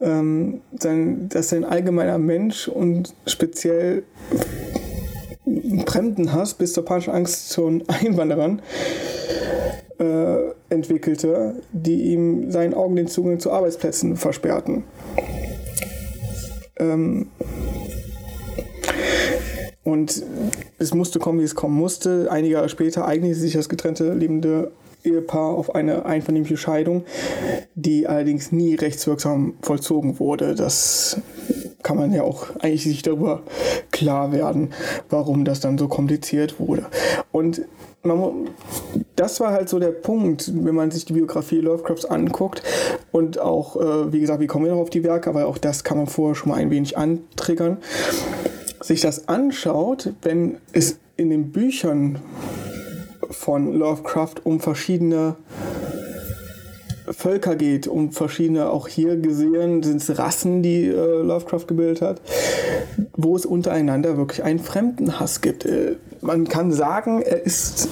Ähm, 0.00 0.60
sein, 0.78 1.28
dass 1.28 1.52
ein 1.52 1.64
allgemeiner 1.64 2.18
Mensch 2.18 2.68
und 2.68 3.14
speziell 3.26 4.04
Fremdenhass 5.86 6.54
bis 6.54 6.72
zur 6.72 6.84
panischen 6.84 7.12
Angst 7.12 7.50
zu 7.50 7.82
Einwanderern 7.88 8.62
äh, 9.98 10.36
entwickelte, 10.68 11.56
die 11.72 12.12
ihm 12.12 12.50
seinen 12.50 12.74
Augen 12.74 12.96
den 12.96 13.08
Zugang 13.08 13.40
zu 13.40 13.50
Arbeitsplätzen 13.50 14.16
versperrten. 14.16 14.84
Ähm, 16.78 17.26
und 19.88 20.22
es 20.78 20.92
musste 20.92 21.18
kommen, 21.18 21.40
wie 21.40 21.44
es 21.44 21.54
kommen 21.54 21.74
musste. 21.74 22.28
Einige 22.30 22.54
Jahre 22.54 22.68
später 22.68 23.06
eignete 23.06 23.34
sich 23.34 23.54
das 23.54 23.68
getrennte 23.68 24.12
lebende 24.12 24.70
Ehepaar 25.02 25.54
auf 25.54 25.74
eine 25.74 26.04
einvernehmliche 26.04 26.56
Scheidung, 26.56 27.04
die 27.74 28.06
allerdings 28.06 28.52
nie 28.52 28.74
rechtswirksam 28.74 29.54
vollzogen 29.62 30.18
wurde. 30.18 30.54
Das 30.54 31.20
kann 31.82 31.96
man 31.96 32.12
ja 32.12 32.22
auch 32.22 32.48
eigentlich 32.58 32.84
sich 32.84 33.02
darüber 33.02 33.42
klar 33.90 34.32
werden, 34.32 34.72
warum 35.08 35.44
das 35.44 35.60
dann 35.60 35.78
so 35.78 35.88
kompliziert 35.88 36.60
wurde. 36.60 36.84
Und 37.32 37.62
man, 38.02 38.50
das 39.16 39.40
war 39.40 39.52
halt 39.52 39.68
so 39.68 39.78
der 39.78 39.92
Punkt, 39.92 40.52
wenn 40.54 40.74
man 40.74 40.90
sich 40.90 41.04
die 41.04 41.14
Biografie 41.14 41.60
Lovecrafts 41.60 42.04
anguckt 42.04 42.62
und 43.10 43.38
auch, 43.38 43.76
äh, 43.76 44.12
wie 44.12 44.20
gesagt, 44.20 44.40
wie 44.40 44.46
kommen 44.46 44.66
wir 44.66 44.72
noch 44.72 44.80
auf 44.80 44.90
die 44.90 45.04
Werke, 45.04 45.30
aber 45.30 45.46
auch 45.46 45.58
das 45.58 45.84
kann 45.84 45.96
man 45.96 46.06
vorher 46.08 46.34
schon 46.34 46.50
mal 46.50 46.56
ein 46.56 46.70
wenig 46.70 46.98
antriggern. 46.98 47.78
Sich 48.80 49.00
das 49.00 49.28
anschaut, 49.28 50.12
wenn 50.22 50.58
es 50.72 50.98
in 51.16 51.30
den 51.30 51.50
Büchern 51.50 52.18
von 53.30 53.74
Lovecraft 53.74 54.36
um 54.44 54.60
verschiedene 54.60 55.36
Völker 57.12 57.56
geht, 57.56 57.88
um 57.88 58.12
verschiedene, 58.12 58.70
auch 58.70 58.88
hier 58.88 59.16
gesehen, 59.16 59.82
sind 59.82 59.96
es 59.96 60.18
Rassen, 60.18 60.62
die 60.62 60.86
äh, 60.86 61.22
Lovecraft 61.22 61.66
gebildet 61.66 62.02
hat, 62.02 62.20
wo 63.16 63.34
es 63.34 63.46
untereinander 63.46 64.16
wirklich 64.16 64.42
einen 64.44 64.58
Fremdenhass 64.58 65.40
gibt. 65.40 65.64
Äh, 65.64 65.96
man 66.20 66.48
kann 66.48 66.72
sagen, 66.72 67.22
er 67.22 67.44
ist 67.44 67.88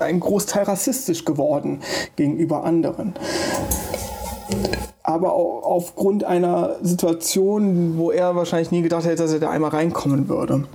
ein 0.00 0.20
Großteil 0.20 0.64
rassistisch 0.64 1.24
geworden 1.24 1.80
gegenüber 2.16 2.64
anderen. 2.64 3.14
Aber 5.10 5.32
auch 5.32 5.64
aufgrund 5.64 6.22
einer 6.22 6.76
Situation, 6.82 7.98
wo 7.98 8.12
er 8.12 8.36
wahrscheinlich 8.36 8.70
nie 8.70 8.82
gedacht 8.82 9.04
hätte, 9.04 9.16
dass 9.16 9.32
er 9.32 9.40
da 9.40 9.50
einmal 9.50 9.70
reinkommen 9.70 10.28
würde. 10.28 10.68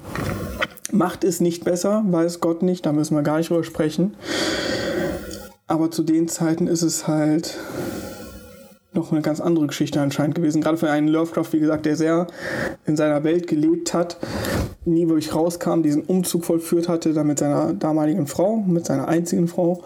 Macht 0.92 1.24
es 1.24 1.40
nicht 1.40 1.64
besser, 1.64 2.04
weiß 2.06 2.42
Gott 2.42 2.62
nicht, 2.62 2.86
da 2.86 2.92
müssen 2.92 3.16
wir 3.16 3.24
gar 3.24 3.38
nicht 3.38 3.50
drüber 3.50 3.64
sprechen. 3.64 4.18
Aber 5.68 5.90
zu 5.90 6.04
den 6.04 6.28
Zeiten 6.28 6.68
ist 6.68 6.82
es 6.82 7.08
halt 7.08 7.58
noch 8.92 9.14
eine 9.14 9.22
ganz 9.22 9.40
andere 9.40 9.68
Geschichte 9.68 10.02
anscheinend 10.02 10.36
gewesen. 10.36 10.62
Gerade 10.62 10.78
für 10.78 10.92
einen 10.92 11.08
Lovecraft, 11.08 11.54
wie 11.54 11.60
gesagt, 11.60 11.86
der 11.86 11.96
sehr 11.96 12.28
in 12.86 12.98
seiner 12.98 13.24
Welt 13.24 13.48
gelebt 13.48 13.94
hat, 13.94 14.18
nie 14.84 15.08
wirklich 15.08 15.34
rauskam, 15.34 15.82
diesen 15.82 16.04
Umzug 16.04 16.44
vollführt 16.44 16.90
hatte, 16.90 17.14
dann 17.14 17.28
mit 17.28 17.40
seiner 17.40 17.74
damaligen 17.74 18.28
Frau, 18.28 18.58
mit 18.58 18.86
seiner 18.86 19.08
einzigen 19.08 19.48
Frau. 19.48 19.82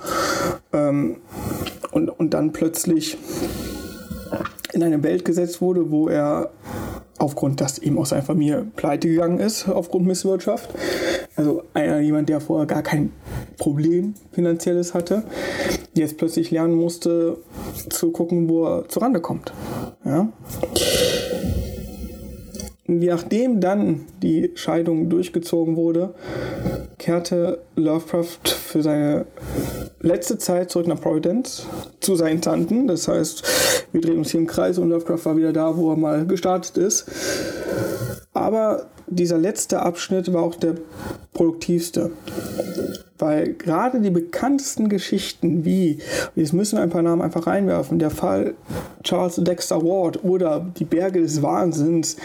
Ähm, 0.74 1.18
und, 1.92 2.10
und 2.10 2.34
dann 2.34 2.52
plötzlich 2.52 3.18
in 4.74 4.84
eine 4.84 5.02
Welt 5.04 5.26
gesetzt 5.26 5.62
wurde, 5.62 5.92
wo 5.92 6.08
er 6.08 6.52
aufgrund, 7.18 7.60
dass 7.62 7.80
eben 7.80 7.98
auch 7.98 8.06
seine 8.06 8.22
Familie 8.22 8.66
pleite 8.76 9.10
gegangen 9.10 9.40
ist, 9.40 9.68
aufgrund 9.68 10.08
Misswirtschaft. 10.08 10.70
Also 11.36 11.64
einer, 11.74 12.00
jemand, 12.00 12.30
der 12.30 12.40
vorher 12.40 12.66
gar 12.66 12.84
kein 12.84 13.12
Problem 13.58 14.14
finanzielles 14.32 14.94
hatte, 14.94 15.24
jetzt 15.94 16.18
plötzlich 16.18 16.52
lernen 16.52 16.76
musste, 16.76 17.38
zu 17.90 18.12
gucken, 18.12 18.50
wo 18.50 18.66
er 18.66 18.88
zurande 18.90 19.22
kommt. 19.22 19.54
Ja? 20.06 20.30
Nachdem 22.88 23.62
dann 23.62 24.06
die 24.24 24.52
Scheidung 24.56 25.10
durchgezogen 25.10 25.76
wurde, 25.76 26.16
kehrte 27.00 27.60
Lovecraft 27.76 28.44
für 28.46 28.84
seine 28.84 29.26
letzte 30.02 30.38
Zeit 30.38 30.70
zurück 30.70 30.88
nach 30.88 31.02
Providence 31.02 31.66
zu 32.00 32.16
seinen 32.16 32.42
Tanten. 32.42 32.88
Das 32.88 33.08
heißt, 33.08 33.88
wir 33.92 34.02
drehen 34.02 34.20
uns 34.20 34.32
hier 34.32 34.42
im 34.42 34.48
Kreis 34.48 34.78
und 34.78 34.90
Lovecraft 34.90 35.26
war 35.26 35.38
wieder 35.38 35.54
da, 35.54 35.76
wo 35.76 35.92
er 35.92 35.98
mal 35.98 36.28
gestartet 36.28 36.78
ist. 36.78 37.06
Aber 38.34 38.88
dieser 39.08 39.38
letzte 39.38 39.82
Abschnitt 39.82 40.32
war 40.32 40.44
auch 40.44 40.56
der 40.56 40.76
produktivste. 41.34 42.12
Weil 43.18 43.54
gerade 43.54 44.00
die 44.00 44.12
bekanntesten 44.12 44.88
Geschichten 44.88 45.66
wie, 45.66 46.00
jetzt 46.36 46.54
müssen 46.54 46.78
wir 46.78 46.84
ein 46.84 46.90
paar 46.90 47.02
Namen 47.02 47.22
einfach 47.22 47.48
reinwerfen, 47.48 48.00
der 48.00 48.12
Fall 48.12 48.54
Charles 49.04 49.36
Dexter 49.36 49.84
Ward 49.84 50.24
oder 50.24 50.66
die 50.78 50.86
Berge 50.86 51.22
des 51.22 51.42
Wahnsinns, 51.42 52.16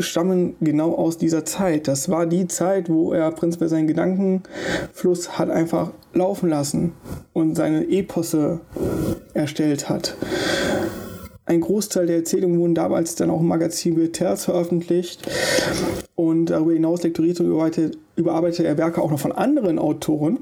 stammen 0.00 0.56
genau 0.60 0.94
aus 0.94 1.18
dieser 1.18 1.44
Zeit. 1.44 1.88
Das 1.88 2.08
war 2.08 2.26
die 2.26 2.48
Zeit, 2.48 2.88
wo 2.88 3.12
er 3.12 3.30
prinzipiell 3.30 3.70
seinen 3.70 3.86
Gedankenfluss 3.86 5.38
hat 5.38 5.50
einfach 5.50 5.92
laufen 6.12 6.48
lassen 6.48 6.92
und 7.32 7.54
seine 7.54 7.88
Eposse 7.88 8.60
erstellt 9.34 9.88
hat. 9.88 10.16
Ein 11.50 11.62
Großteil 11.62 12.06
der 12.06 12.16
Erzählungen 12.16 12.60
wurden 12.60 12.74
damals 12.76 13.16
dann 13.16 13.30
auch 13.30 13.40
im 13.40 13.48
Magazin 13.48 13.94
Militaires 13.94 14.44
veröffentlicht 14.44 15.28
und 16.14 16.46
darüber 16.46 16.72
hinaus 16.72 17.02
lektorierte 17.02 17.42
und 17.42 17.98
überarbeitete 18.14 18.68
er 18.68 18.78
Werke 18.78 19.02
auch 19.02 19.10
noch 19.10 19.18
von 19.18 19.32
anderen 19.32 19.80
Autoren 19.80 20.38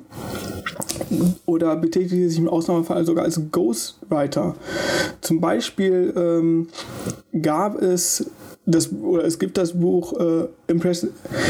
oder 1.47 1.77
betätigte 1.77 2.29
sich 2.29 2.39
im 2.39 2.49
Ausnahmefall 2.49 3.07
sogar 3.07 3.25
als 3.25 3.41
Ghostwriter. 3.51 4.55
Zum 5.23 5.41
Beispiel 5.41 6.13
ähm, 6.17 6.69
gab 7.41 7.81
es 7.81 8.31
das, 8.69 8.93
oder 8.93 9.25
es 9.25 9.39
gibt 9.39 9.57
das 9.57 9.73
Buch 9.73 10.13
äh, 10.21 10.47
Impress 10.67 11.07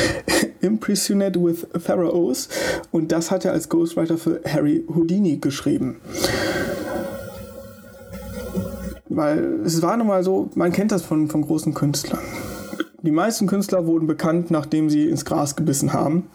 Imprisoned 0.61 1.37
with 1.37 1.67
Pharaohs 1.79 2.49
und 2.91 3.13
das 3.13 3.31
hat 3.31 3.45
er 3.45 3.53
als 3.53 3.69
Ghostwriter 3.69 4.19
für 4.19 4.41
Harry 4.47 4.85
Houdini 4.89 5.39
geschrieben. 5.39 6.01
Weil 9.09 9.61
es 9.65 9.83
war 9.83 9.97
nun 9.97 10.07
mal 10.07 10.23
so, 10.23 10.51
man 10.55 10.73
kennt 10.73 10.93
das 10.93 11.03
von, 11.03 11.29
von 11.29 11.43
großen 11.43 11.75
Künstlern. 11.75 12.21
Die 13.03 13.11
meisten 13.11 13.47
Künstler 13.47 13.87
wurden 13.87 14.07
bekannt, 14.07 14.51
nachdem 14.51 14.91
sie 14.91 15.09
ins 15.09 15.25
Gras 15.25 15.57
gebissen 15.57 15.93
haben. 15.93 16.29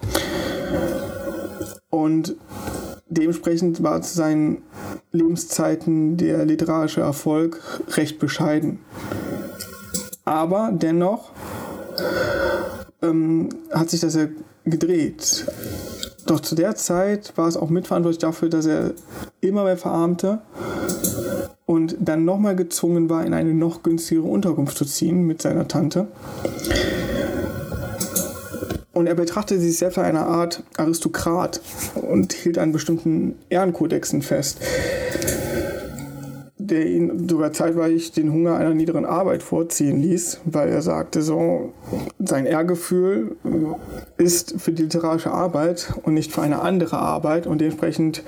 Und 1.89 2.36
dementsprechend 3.08 3.84
war 3.84 4.02
zu 4.02 4.15
seinen 4.15 4.63
Lebenszeiten 5.12 6.17
der 6.17 6.46
literarische 6.46 7.02
Erfolg 7.02 7.62
recht 7.96 8.19
bescheiden. 8.19 8.80
Aber 10.25 10.71
dennoch 10.73 11.31
ähm, 13.01 13.49
hat 13.71 13.89
sich 13.89 13.99
das 13.99 14.15
ja 14.15 14.27
gedreht. 14.65 15.45
Doch 16.25 16.39
zu 16.39 16.55
der 16.55 16.75
Zeit 16.75 17.33
war 17.36 17.47
es 17.47 17.57
auch 17.57 17.69
mitverantwortlich 17.69 18.19
dafür, 18.19 18.49
dass 18.49 18.65
er 18.65 18.93
immer 19.41 19.65
mehr 19.65 19.77
verarmte 19.77 20.39
und 21.65 21.97
dann 21.99 22.23
nochmal 22.23 22.55
gezwungen 22.55 23.09
war, 23.09 23.25
in 23.25 23.33
eine 23.33 23.53
noch 23.53 23.83
günstigere 23.83 24.27
Unterkunft 24.27 24.77
zu 24.77 24.86
ziehen 24.86 25.27
mit 25.27 25.41
seiner 25.41 25.67
Tante. 25.67 26.07
Und 28.93 29.07
er 29.07 29.15
betrachtete 29.15 29.59
sich 29.59 29.77
selbst 29.77 29.97
als 29.97 30.07
eine 30.07 30.25
Art 30.25 30.63
Aristokrat 30.77 31.62
und 31.95 32.31
hielt 32.31 32.57
an 32.57 32.71
bestimmten 32.71 33.36
Ehrenkodexen 33.49 34.21
fest 34.21 34.59
der 36.67 36.86
ihn 36.86 37.28
sogar 37.28 37.54
zeitweilig 37.54 38.12
den 38.12 38.32
Hunger 38.32 38.56
einer 38.56 38.73
niederen 38.73 39.06
Arbeit 39.06 39.43
vorziehen 39.43 40.02
ließ, 40.02 40.41
weil 40.45 40.69
er 40.69 40.82
sagte, 40.82 41.21
so 41.21 41.73
sein 42.19 42.45
Ehrgefühl 42.45 43.36
ist 44.17 44.56
für 44.62 44.71
die 44.71 44.84
literarische 44.84 45.32
Arbeit 45.32 45.93
und 46.04 46.13
nicht 46.13 46.32
für 46.32 46.41
eine 46.41 46.62
andere 46.62 46.97
Arbeit 46.97 47.47
und 47.47 47.60
dementsprechend 47.60 48.23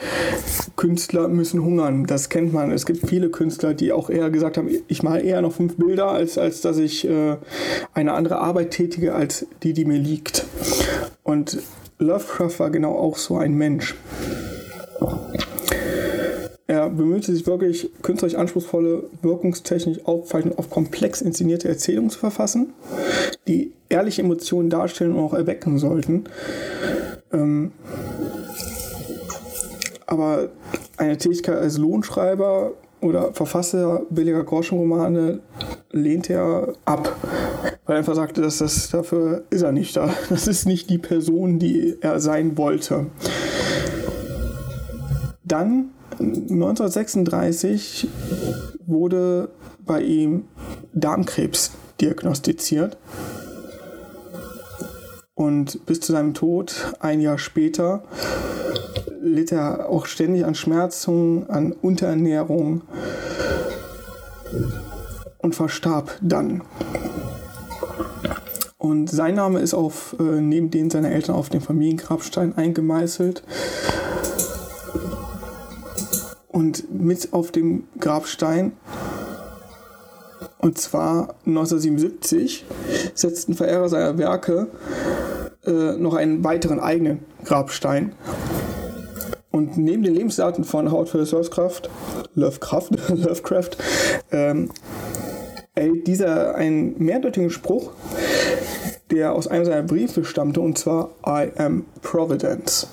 Künstler 0.76 1.28
müssen 1.28 1.64
hungern. 1.64 2.06
Das 2.06 2.30
kennt 2.30 2.54
man. 2.54 2.72
Es 2.72 2.86
gibt 2.86 3.08
viele 3.08 3.30
Künstler, 3.30 3.74
die 3.74 3.92
auch 3.92 4.10
eher 4.10 4.30
gesagt 4.30 4.58
haben, 4.58 4.70
ich 4.88 5.04
male 5.04 5.22
eher 5.22 5.42
noch 5.42 5.54
fünf 5.54 5.78
Bilder, 5.78 6.10
als, 6.10 6.38
als 6.38 6.62
dass 6.62 6.78
ich 6.78 7.08
äh, 7.08 7.38
eine 7.94 8.14
andere 8.14 8.40
Arbeit 8.40 8.72
tätige, 8.72 9.16
als 9.16 9.46
die, 9.64 9.74
die 9.74 9.86
mir 9.86 10.00
liegt. 10.00 10.46
Und 11.24 11.60
Lovecraft 11.98 12.60
war 12.60 12.70
genau 12.70 12.98
auch 12.98 13.18
so 13.18 13.38
ein 13.38 13.54
Mensch. 13.54 13.96
Er 16.68 16.90
bemühte 16.90 17.32
sich 17.32 17.46
wirklich, 17.46 17.92
künstlerisch 18.02 18.36
anspruchsvolle, 18.36 19.04
wirkungstechnisch 19.22 20.00
auffallend 20.06 20.58
auf 20.58 20.72
komplex 20.72 21.22
inszenierte 21.22 21.70
Erzählungen 21.70 22.10
zu 22.10 22.18
verfassen, 22.18 22.74
die 23.48 23.72
ehrliche 23.90 24.24
Emotionen 24.24 24.72
darstellen 24.72 25.14
und 25.14 25.24
auch 25.24 25.34
erwecken 25.34 25.78
sollten. 25.78 26.24
Ähm, 27.32 27.72
aber 30.08 30.50
eine 30.98 31.18
Tätigkeit 31.18 31.58
als 31.58 31.78
Lohnschreiber 31.78 32.72
oder 33.02 33.34
Verfasser 33.34 34.02
billiger 34.10 34.44
Groschenromane 34.44 35.42
lehnte 35.92 36.34
er 36.34 36.74
ab, 36.86 37.16
weil 37.86 37.96
er 37.96 38.00
einfach 38.00 38.16
sagte, 38.16 38.42
dass 38.42 38.58
das 38.58 38.90
dafür 38.90 39.44
ist 39.52 39.62
er 39.62 39.72
nicht 39.72 39.96
da. 39.96 40.10
Das 40.30 40.48
ist 40.48 40.66
nicht 40.66 40.90
die 40.90 40.98
Person, 40.98 41.60
die 41.60 41.98
er 42.02 42.20
sein 42.20 42.58
wollte. 42.58 43.08
Dann 45.44 45.92
1936 46.20 48.08
wurde 48.86 49.50
bei 49.86 50.02
ihm 50.02 50.46
Darmkrebs 50.94 51.72
diagnostiziert. 52.02 52.98
Und 55.34 55.86
bis 55.86 56.00
zu 56.00 56.14
seinem 56.14 56.34
Tod, 56.34 56.96
ein 57.00 57.20
Jahr 57.20 57.38
später, 57.38 58.04
litt 59.22 59.52
er 59.52 59.90
auch 59.90 60.06
ständig 60.06 60.46
an 60.46 60.56
Schmerzen, 60.56 61.50
an 61.50 61.74
Unterernährung 61.74 62.84
und 65.40 65.56
verstarb 65.56 66.18
dann. 66.22 66.64
Und 68.78 69.10
sein 69.10 69.36
Name 69.36 69.60
ist 69.60 69.74
auf, 69.74 70.16
äh, 70.20 70.42
neben 70.42 70.70
den 70.70 70.90
seiner 70.90 71.12
Eltern 71.12 71.36
auf 71.36 71.50
dem 71.50 71.62
Familiengrabstein 71.62 72.56
eingemeißelt. 72.56 73.44
Und 76.56 76.90
mit 76.90 77.34
auf 77.34 77.52
dem 77.52 77.84
Grabstein, 78.00 78.72
und 80.60 80.78
zwar 80.78 81.36
1977, 81.46 82.66
setzten 83.14 83.56
Verehrer 83.56 83.90
seiner 83.90 84.18
Werke 84.18 84.68
äh, 85.66 85.98
noch 85.98 86.14
einen 86.14 86.46
weiteren 86.46 86.80
eigenen 86.80 87.26
Grabstein. 87.44 88.14
Und 89.52 89.78
neben 89.78 90.04
den 90.04 90.16
Lebensdaten 90.16 90.64
von 90.64 90.90
Howard 90.90 91.14
Lovecraft, 91.14 91.90
Lovecraft, 92.36 92.90
Lovecraft 93.10 93.72
ähm, 94.32 94.72
erhielt 95.74 96.08
dieser 96.08 96.56
einen 96.56 96.98
mehrdeutigen 97.04 97.50
Spruch, 97.50 97.92
der 99.12 99.34
aus 99.34 99.50
einem 99.50 99.66
seiner 99.66 99.84
Briefe 99.84 100.24
stammte, 100.24 100.62
und 100.62 100.78
zwar 100.78 101.10
I 101.28 101.52
am 101.58 101.84
Providence. 102.02 102.88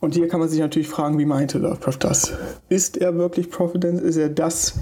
Und 0.00 0.14
hier 0.14 0.28
kann 0.28 0.40
man 0.40 0.48
sich 0.48 0.60
natürlich 0.60 0.88
fragen, 0.88 1.18
wie 1.18 1.24
meinte 1.24 1.58
Lovecraft 1.58 1.98
das? 2.00 2.32
Ist 2.68 2.96
er 2.96 3.16
wirklich 3.16 3.50
Providence? 3.50 4.00
Ist 4.00 4.16
er 4.16 4.28
das, 4.28 4.74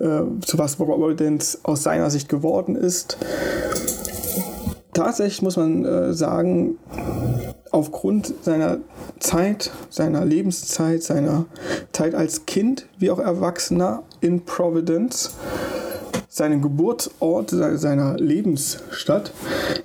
äh, 0.00 0.22
zu 0.40 0.58
was 0.58 0.76
Providence 0.76 1.60
aus 1.62 1.82
seiner 1.82 2.10
Sicht 2.10 2.28
geworden 2.28 2.74
ist? 2.74 3.16
Tatsächlich 4.92 5.42
muss 5.42 5.56
man 5.56 5.84
äh, 5.84 6.14
sagen, 6.14 6.78
aufgrund 7.70 8.34
seiner 8.42 8.78
Zeit, 9.18 9.72
seiner 9.90 10.24
Lebenszeit, 10.24 11.02
seiner 11.02 11.46
Zeit 11.92 12.14
als 12.14 12.46
Kind 12.46 12.86
wie 12.98 13.10
auch 13.10 13.18
Erwachsener 13.18 14.04
in 14.20 14.44
Providence, 14.44 15.34
seinem 16.34 16.62
Geburtsort, 16.62 17.50
seiner 17.50 18.16
Lebensstadt, 18.16 19.32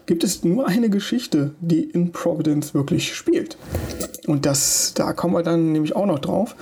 gibt 0.07 0.23
es 0.23 0.43
nur 0.43 0.67
eine 0.67 0.89
Geschichte, 0.89 1.51
die 1.59 1.83
in 1.83 2.11
Providence 2.11 2.73
wirklich 2.73 3.13
spielt. 3.13 3.55
Und 4.25 4.47
das, 4.47 4.95
da 4.95 5.13
kommen 5.13 5.35
wir 5.35 5.43
dann 5.43 5.71
nämlich 5.73 5.95
auch 5.95 6.07
noch 6.07 6.17
drauf. 6.17 6.55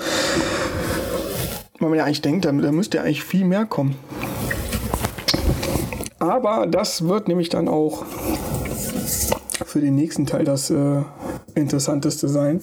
Weil 1.80 1.88
man 1.88 1.98
ja 1.98 2.04
eigentlich 2.04 2.22
denkt, 2.22 2.44
da, 2.44 2.52
da 2.52 2.72
müsste 2.74 2.98
ja 2.98 3.04
eigentlich 3.04 3.24
viel 3.24 3.46
mehr 3.46 3.66
kommen. 3.66 3.96
Aber 6.20 6.68
das 6.68 7.08
wird 7.08 7.30
nämlich 7.30 7.48
dann 7.48 7.70
auch 7.70 8.04
für 9.66 9.80
den 9.80 9.96
nächsten 9.96 10.26
Teil 10.26 10.44
das 10.44 10.70
äh, 10.70 11.02
Interessanteste 11.56 12.28
sein. 12.28 12.60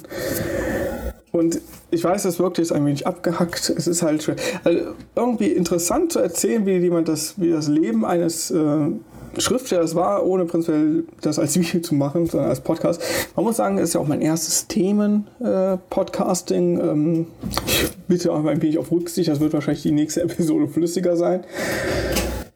Und 1.35 1.61
ich 1.91 2.03
weiß, 2.05 2.23
das 2.23 2.39
wirkt 2.39 2.59
jetzt 2.59 2.71
ein 2.71 2.87
wenig 2.87 3.09
abgehackt. 3.09 3.69
Es 3.77 3.89
ist 3.89 4.05
halt 4.05 4.23
schwer. 4.23 4.37
Also 4.63 4.79
irgendwie 5.17 5.49
interessant 5.49 6.13
zu 6.13 6.21
erzählen, 6.21 6.65
wie 6.65 6.77
jemand 6.77 7.09
das, 7.09 7.41
wie 7.41 7.51
das 7.51 7.67
Leben 7.67 8.05
eines 8.05 8.53
äh, 8.53 8.93
Schriftstellers 9.39 9.97
war, 9.97 10.25
ohne 10.25 10.45
prinzipiell 10.45 11.03
das 11.23 11.41
als 11.41 11.59
Video 11.59 11.81
zu 11.81 11.97
machen, 11.97 12.27
sondern 12.27 12.51
als 12.51 12.61
Podcast. 12.61 13.03
Man 13.35 13.47
muss 13.47 13.57
sagen, 13.57 13.79
es 13.79 13.89
ist 13.89 13.95
ja 13.95 14.01
auch 14.01 14.07
mein 14.07 14.21
erstes 14.21 14.69
Themen-Podcasting. 14.69 16.79
Äh, 16.79 16.83
ähm, 16.83 17.27
ich 17.67 17.91
bitte 18.07 18.33
auch 18.33 18.45
ein 18.45 18.63
wenig 18.63 18.79
auf 18.79 18.93
Rücksicht, 18.93 19.29
das 19.29 19.41
wird 19.41 19.55
wahrscheinlich 19.55 19.83
die 19.83 19.91
nächste 19.91 20.23
Episode 20.23 20.69
flüssiger 20.69 21.17
sein. 21.17 21.43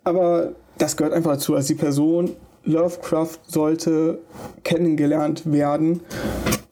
Aber 0.05 0.53
das 0.79 0.97
gehört 0.97 1.15
einfach 1.15 1.33
dazu, 1.33 1.57
als 1.57 1.67
die 1.67 1.75
Person 1.75 2.31
Lovecraft 2.63 3.41
sollte 3.49 4.21
kennengelernt 4.63 5.51
werden 5.51 6.03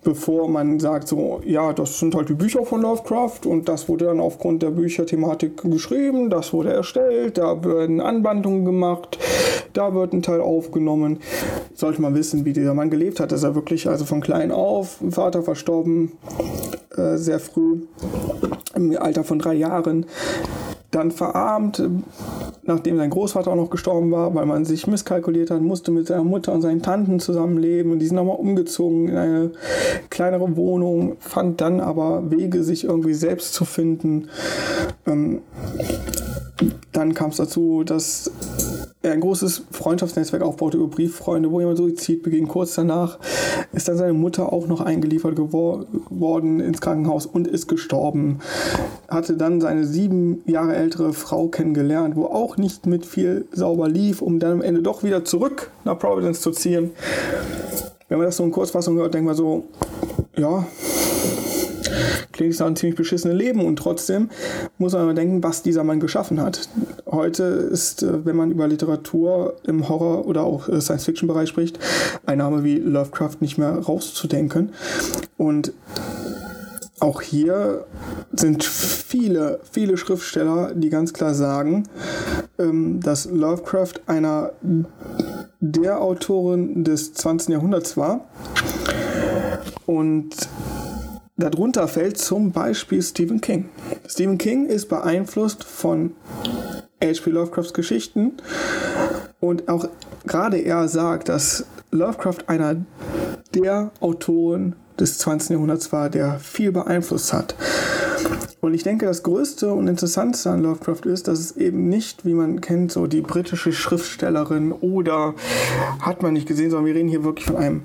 bevor 0.07 0.49
man 0.49 0.79
sagt, 0.79 1.09
so, 1.09 1.41
ja, 1.45 1.73
das 1.73 1.99
sind 1.99 2.15
halt 2.15 2.29
die 2.29 2.35
Bücher 2.35 2.65
von 2.65 2.81
Lovecraft 2.81 3.41
und 3.45 3.69
das 3.69 3.89
wurde 3.89 4.05
dann 4.05 4.21
aufgrund 4.21 4.63
der 4.63 4.71
Bücherthematik 4.71 5.63
geschrieben, 5.63 6.31
das 6.31 6.53
wurde 6.53 6.73
erstellt, 6.73 7.39
da 7.39 7.65
werden 7.65 8.01
Anwandlungen 8.01 8.65
gemacht, 8.65 9.19
da 9.73 9.95
wird 9.95 10.13
ein 10.13 10.23
Teil 10.23 10.41
aufgenommen. 10.41 11.19
Sollte 11.75 12.01
man 12.01 12.15
wissen, 12.15 12.45
wie 12.45 12.53
dieser 12.53 12.73
Mann 12.73 12.89
gelebt 12.89 13.19
hat, 13.19 13.33
dass 13.33 13.43
er 13.43 13.57
wirklich, 13.57 13.89
also 13.89 14.05
von 14.05 14.21
klein 14.21 14.53
auf, 14.53 14.99
Vater 15.11 15.43
verstorben, 15.43 16.13
äh, 16.97 17.17
sehr 17.17 17.41
früh, 17.41 17.81
im 18.77 18.97
Alter 18.97 19.25
von 19.25 19.41
drei 19.41 19.55
Jahren, 19.55 20.07
dann 20.93 21.11
verarmt, 21.11 21.83
nachdem 22.67 22.97
sein 22.97 23.11
Großvater 23.11 23.51
auch 23.51 23.57
noch 23.57 23.71
gestorben 23.71 24.11
war, 24.11 24.35
weil 24.35 24.47
man 24.47 24.65
sich 24.65 24.87
misskalkuliert 24.87 25.51
hat, 25.51 25.61
musste 25.61 25.91
mit 25.91 26.07
seiner 26.07 26.25
Mutter 26.25 26.53
und 26.53 26.63
seinen 26.63 26.83
Tanten 26.83 27.21
zusammenleben 27.21 27.93
und 27.93 27.99
die 27.99 28.07
sind 28.07 28.17
nochmal 28.17 28.37
umgezogen 28.37 29.09
in 29.09 29.17
eine 29.17 29.51
kleinere 30.11 30.57
Wohnung, 30.57 31.17
fand 31.19 31.61
dann 31.61 31.81
aber 31.81 32.31
Wege, 32.31 32.63
sich 32.63 32.85
irgendwie 32.85 33.15
selbst 33.15 33.55
zu 33.55 33.65
finden. 33.65 34.29
Ähm, 35.07 35.43
dann 36.93 37.15
kam 37.15 37.31
es 37.31 37.37
dazu, 37.37 37.85
dass 37.85 38.31
ein 39.13 39.21
großes 39.21 39.65
Freundschaftsnetzwerk 39.71 40.43
aufbaute 40.43 40.77
über 40.77 40.89
Brieffreunde, 40.89 41.51
wo 41.51 41.61
jemand 41.61 41.79
Suizid 41.79 42.23
beging. 42.23 42.49
Kurz 42.49 42.75
danach 42.75 43.19
ist 43.73 43.89
dann 43.89 43.97
seine 43.97 44.13
Mutter 44.13 44.53
auch 44.53 44.67
noch 44.67 44.81
eingeliefert 44.81 45.37
geworden 45.37 46.61
ins 46.61 46.81
Krankenhaus 46.81 47.27
und 47.27 47.47
ist 47.47 47.69
gestorben. 47.69 48.39
Hatte 49.09 49.37
dann 49.37 49.61
seine 49.61 49.87
sieben 49.87 50.43
Jahre 50.47 50.77
ältere 50.77 51.13
Frau 51.13 51.49
kennengelernt, 51.49 52.17
wo 52.17 52.27
auch 52.27 52.57
nicht 52.57 52.87
mit 52.87 53.07
viel 53.07 53.47
sauber 53.53 53.89
lief, 53.89 54.23
um 54.23 54.39
dann 54.39 54.53
am 54.53 54.63
Ende 54.63 54.83
doch 54.83 55.03
wieder 55.03 55.25
zurück 55.25 55.71
nach 55.85 55.99
Providence 55.99 56.41
zu 56.41 56.51
ziehen. 56.51 56.93
wenn 58.09 58.19
man 58.19 58.27
das 58.27 58.37
so 58.37 58.45
in 58.45 58.53
Kurzfassung 58.53 58.97
hört, 58.97 59.15
denkt 59.15 59.27
man 59.27 59.37
so, 59.37 59.65
ja, 60.37 60.67
klingt 62.37 62.59
nach 62.59 62.67
einem 62.67 62.77
ziemlich 62.77 62.97
beschissenen 62.97 63.37
Leben 63.37 63.65
und 63.65 63.77
trotzdem 63.77 64.31
muss 64.79 64.93
man 64.93 65.07
mal 65.07 65.15
denken, 65.15 65.43
was 65.43 65.63
dieser 65.63 65.85
Mann 65.85 66.01
geschaffen 66.01 66.41
hat. 66.41 66.69
Heute 67.07 67.45
ist, 67.45 68.03
äh, 68.03 68.25
wenn 68.25 68.37
man 68.37 68.51
über 68.51 68.69
Literatur 68.69 69.57
im 69.65 69.89
Horror- 69.89 70.27
oder 70.27 70.43
auch 70.43 70.69
äh, 70.69 70.81
Science-Fiction-Bereich 70.81 71.49
spricht, 71.49 71.79
ein 72.27 72.39
Name 72.39 72.65
wie 72.65 72.77
Lovecraft 72.77 73.37
nicht 73.41 73.59
mehr 73.59 73.79
rauszudenken. 73.79 74.73
Und 75.37 75.73
auch 76.99 77.21
hier 77.21 77.85
sind 78.33 78.65
viele, 78.65 79.61
viele 79.71 79.97
Schriftsteller, 79.99 80.73
die 80.75 80.89
ganz 80.89 81.13
klar 81.13 81.35
sagen, 81.35 81.85
ähm, 82.59 83.01
dass 83.01 83.27
Lovecraft 83.27 83.95
einer 84.07 84.53
der 85.61 86.01
Autoren 86.01 86.85
des 86.85 87.13
20. 87.13 87.51
Jahrhunderts 87.51 87.97
war. 87.97 88.27
Und 89.85 90.35
darunter 91.37 91.89
fällt 91.89 92.19
zum 92.19 92.53
Beispiel 92.53 93.03
Stephen 93.03 93.41
King. 93.41 93.69
Stephen 94.09 94.39
King 94.39 94.67
ist 94.67 94.89
beeinflusst 94.89 95.65
von 95.65 96.13
H.P. 97.03 97.31
Lovecrafts 97.31 97.75
Geschichten 97.75 98.33
und 99.41 99.69
auch 99.69 99.89
gerade 100.27 100.59
er 100.59 100.89
sagt, 100.89 101.29
dass 101.29 101.67
Lovecraft 101.91 102.49
einer 102.49 102.77
der 103.55 103.91
Autoren 104.01 104.75
des 104.99 105.19
20. 105.19 105.51
Jahrhunderts 105.51 105.93
war, 105.93 106.09
der 106.11 106.39
viel 106.39 106.73
beeinflusst 106.73 107.33
hat. 107.33 107.55
Und 108.61 108.75
ich 108.75 108.83
denke, 108.83 109.07
das 109.07 109.23
Größte 109.23 109.73
und 109.73 109.87
Interessanteste 109.87 110.51
an 110.51 110.63
Lovecraft 110.63 111.05
ist, 111.05 111.29
dass 111.29 111.39
es 111.39 111.57
eben 111.57 111.89
nicht, 111.89 112.25
wie 112.25 112.35
man 112.35 112.61
kennt, 112.61 112.91
so 112.91 113.07
die 113.07 113.21
britische 113.21 113.73
Schriftstellerin 113.73 114.73
oder 114.73 115.35
hat 116.01 116.23
man 116.23 116.33
nicht 116.33 116.49
gesehen, 116.49 116.71
sondern 116.71 116.87
wir 116.87 116.95
reden 116.95 117.09
hier 117.09 117.23
wirklich 117.23 117.47
von 117.47 117.57
einem 117.57 117.83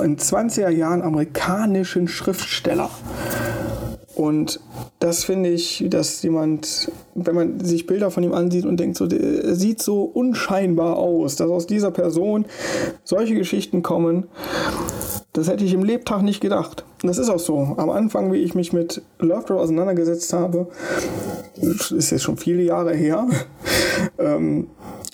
in 0.00 0.16
20er 0.16 0.70
Jahren 0.70 1.02
amerikanischen 1.02 2.08
Schriftsteller. 2.08 2.90
Und 4.14 4.58
das 4.98 5.22
finde 5.22 5.50
ich, 5.50 5.84
dass 5.88 6.22
jemand, 6.22 6.90
wenn 7.14 7.34
man 7.36 7.60
sich 7.60 7.86
Bilder 7.86 8.10
von 8.10 8.24
ihm 8.24 8.32
ansieht 8.32 8.64
und 8.64 8.80
denkt, 8.80 8.96
so, 8.96 9.06
der 9.06 9.54
sieht 9.54 9.80
so 9.80 10.02
unscheinbar 10.02 10.96
aus, 10.96 11.36
dass 11.36 11.48
aus 11.48 11.68
dieser 11.68 11.92
Person 11.92 12.46
solche 13.04 13.36
Geschichten 13.36 13.82
kommen, 13.84 14.26
das 15.32 15.48
hätte 15.48 15.64
ich 15.64 15.72
im 15.72 15.84
Lebtag 15.84 16.22
nicht 16.22 16.40
gedacht. 16.40 16.84
Und 17.00 17.08
das 17.08 17.18
ist 17.18 17.28
auch 17.28 17.38
so. 17.38 17.74
Am 17.76 17.90
Anfang, 17.90 18.32
wie 18.32 18.38
ich 18.38 18.56
mich 18.56 18.72
mit 18.72 19.02
Lovecraft 19.20 19.60
auseinandergesetzt 19.60 20.32
habe, 20.32 20.66
ist 21.54 22.10
jetzt 22.10 22.22
schon 22.22 22.38
viele 22.38 22.62
Jahre 22.62 22.94
her, 22.94 23.24
ähm, 24.18 24.66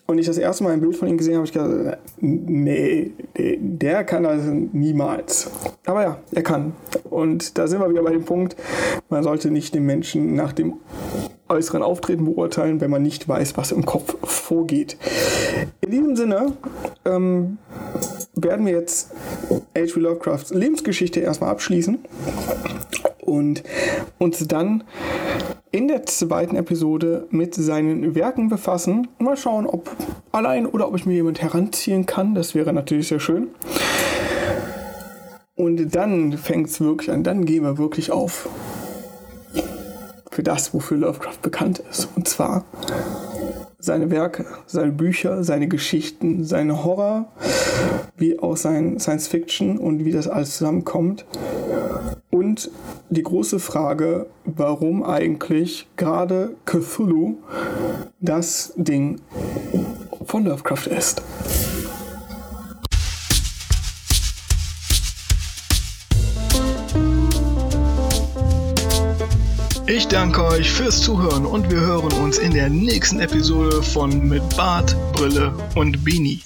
und 0.06 0.18
ich 0.18 0.26
das 0.26 0.38
erste 0.38 0.64
Mal 0.64 0.72
ein 0.72 0.80
Bild 0.80 0.96
von 0.96 1.08
ihm 1.08 1.16
gesehen 1.16 1.36
habe, 1.36 1.46
ich 1.46 1.52
gedacht, 1.52 1.98
nee, 2.20 3.12
der 3.36 4.04
kann 4.04 4.24
das 4.24 4.42
niemals. 4.44 5.50
Aber 5.86 6.02
ja, 6.02 6.18
er 6.32 6.42
kann. 6.42 6.74
Und 7.08 7.56
da 7.56 7.66
sind 7.66 7.80
wir 7.80 7.88
wieder 7.88 8.02
bei 8.02 8.12
dem 8.12 8.24
Punkt, 8.24 8.56
man 9.08 9.22
sollte 9.22 9.50
nicht 9.50 9.74
den 9.74 9.84
Menschen 9.86 10.34
nach 10.34 10.52
dem 10.52 10.74
äußeren 11.48 11.82
Auftreten 11.82 12.24
beurteilen, 12.24 12.80
wenn 12.80 12.90
man 12.90 13.02
nicht 13.02 13.28
weiß, 13.28 13.56
was 13.56 13.72
im 13.72 13.86
Kopf 13.86 14.16
vorgeht. 14.22 14.96
In 15.80 15.90
diesem 15.90 16.16
Sinne 16.16 16.52
ähm, 17.04 17.58
werden 18.34 18.66
wir 18.66 18.72
jetzt 18.72 19.12
H.P. 19.76 20.00
Lovecrafts 20.00 20.52
Lebensgeschichte 20.52 21.20
erstmal 21.20 21.50
abschließen 21.50 21.98
und 23.20 23.62
uns 24.18 24.46
dann 24.48 24.84
in 25.74 25.88
der 25.88 26.06
zweiten 26.06 26.54
Episode 26.54 27.26
mit 27.30 27.56
seinen 27.56 28.14
Werken 28.14 28.48
befassen. 28.48 29.08
Mal 29.18 29.36
schauen, 29.36 29.66
ob 29.66 29.90
allein 30.30 30.66
oder 30.66 30.86
ob 30.86 30.94
ich 30.94 31.04
mir 31.04 31.14
jemand 31.14 31.42
heranziehen 31.42 32.06
kann. 32.06 32.36
Das 32.36 32.54
wäre 32.54 32.72
natürlich 32.72 33.08
sehr 33.08 33.18
schön. 33.18 33.48
Und 35.56 35.96
dann 35.96 36.38
fängt 36.38 36.68
es 36.68 36.80
wirklich 36.80 37.10
an. 37.10 37.24
Dann 37.24 37.44
gehen 37.44 37.64
wir 37.64 37.76
wirklich 37.76 38.12
auf 38.12 38.48
für 40.30 40.44
das, 40.44 40.72
wofür 40.74 40.96
Lovecraft 40.96 41.42
bekannt 41.42 41.82
ist. 41.90 42.08
Und 42.14 42.28
zwar 42.28 42.64
seine 43.80 44.12
Werke, 44.12 44.46
seine 44.66 44.92
Bücher, 44.92 45.42
seine 45.42 45.66
Geschichten, 45.66 46.44
seine 46.44 46.84
Horror, 46.84 47.32
wie 48.16 48.38
auch 48.38 48.56
sein 48.56 49.00
Science 49.00 49.26
Fiction 49.26 49.78
und 49.78 50.04
wie 50.04 50.12
das 50.12 50.28
alles 50.28 50.56
zusammenkommt. 50.56 51.24
Und 52.34 52.68
die 53.10 53.22
große 53.22 53.60
Frage, 53.60 54.26
warum 54.44 55.04
eigentlich 55.04 55.86
gerade 55.96 56.56
Cthulhu 56.64 57.36
das 58.18 58.72
Ding 58.74 59.20
von 60.24 60.44
Lovecraft 60.44 60.88
ist. 60.88 61.22
Ich 69.86 70.08
danke 70.08 70.44
euch 70.44 70.72
fürs 70.72 71.02
Zuhören 71.02 71.46
und 71.46 71.70
wir 71.70 71.82
hören 71.82 72.12
uns 72.24 72.38
in 72.38 72.52
der 72.52 72.68
nächsten 72.68 73.20
Episode 73.20 73.80
von 73.80 74.28
Mit 74.28 74.42
Bart, 74.56 74.96
Brille 75.12 75.54
und 75.76 76.04
Beanie. 76.04 76.40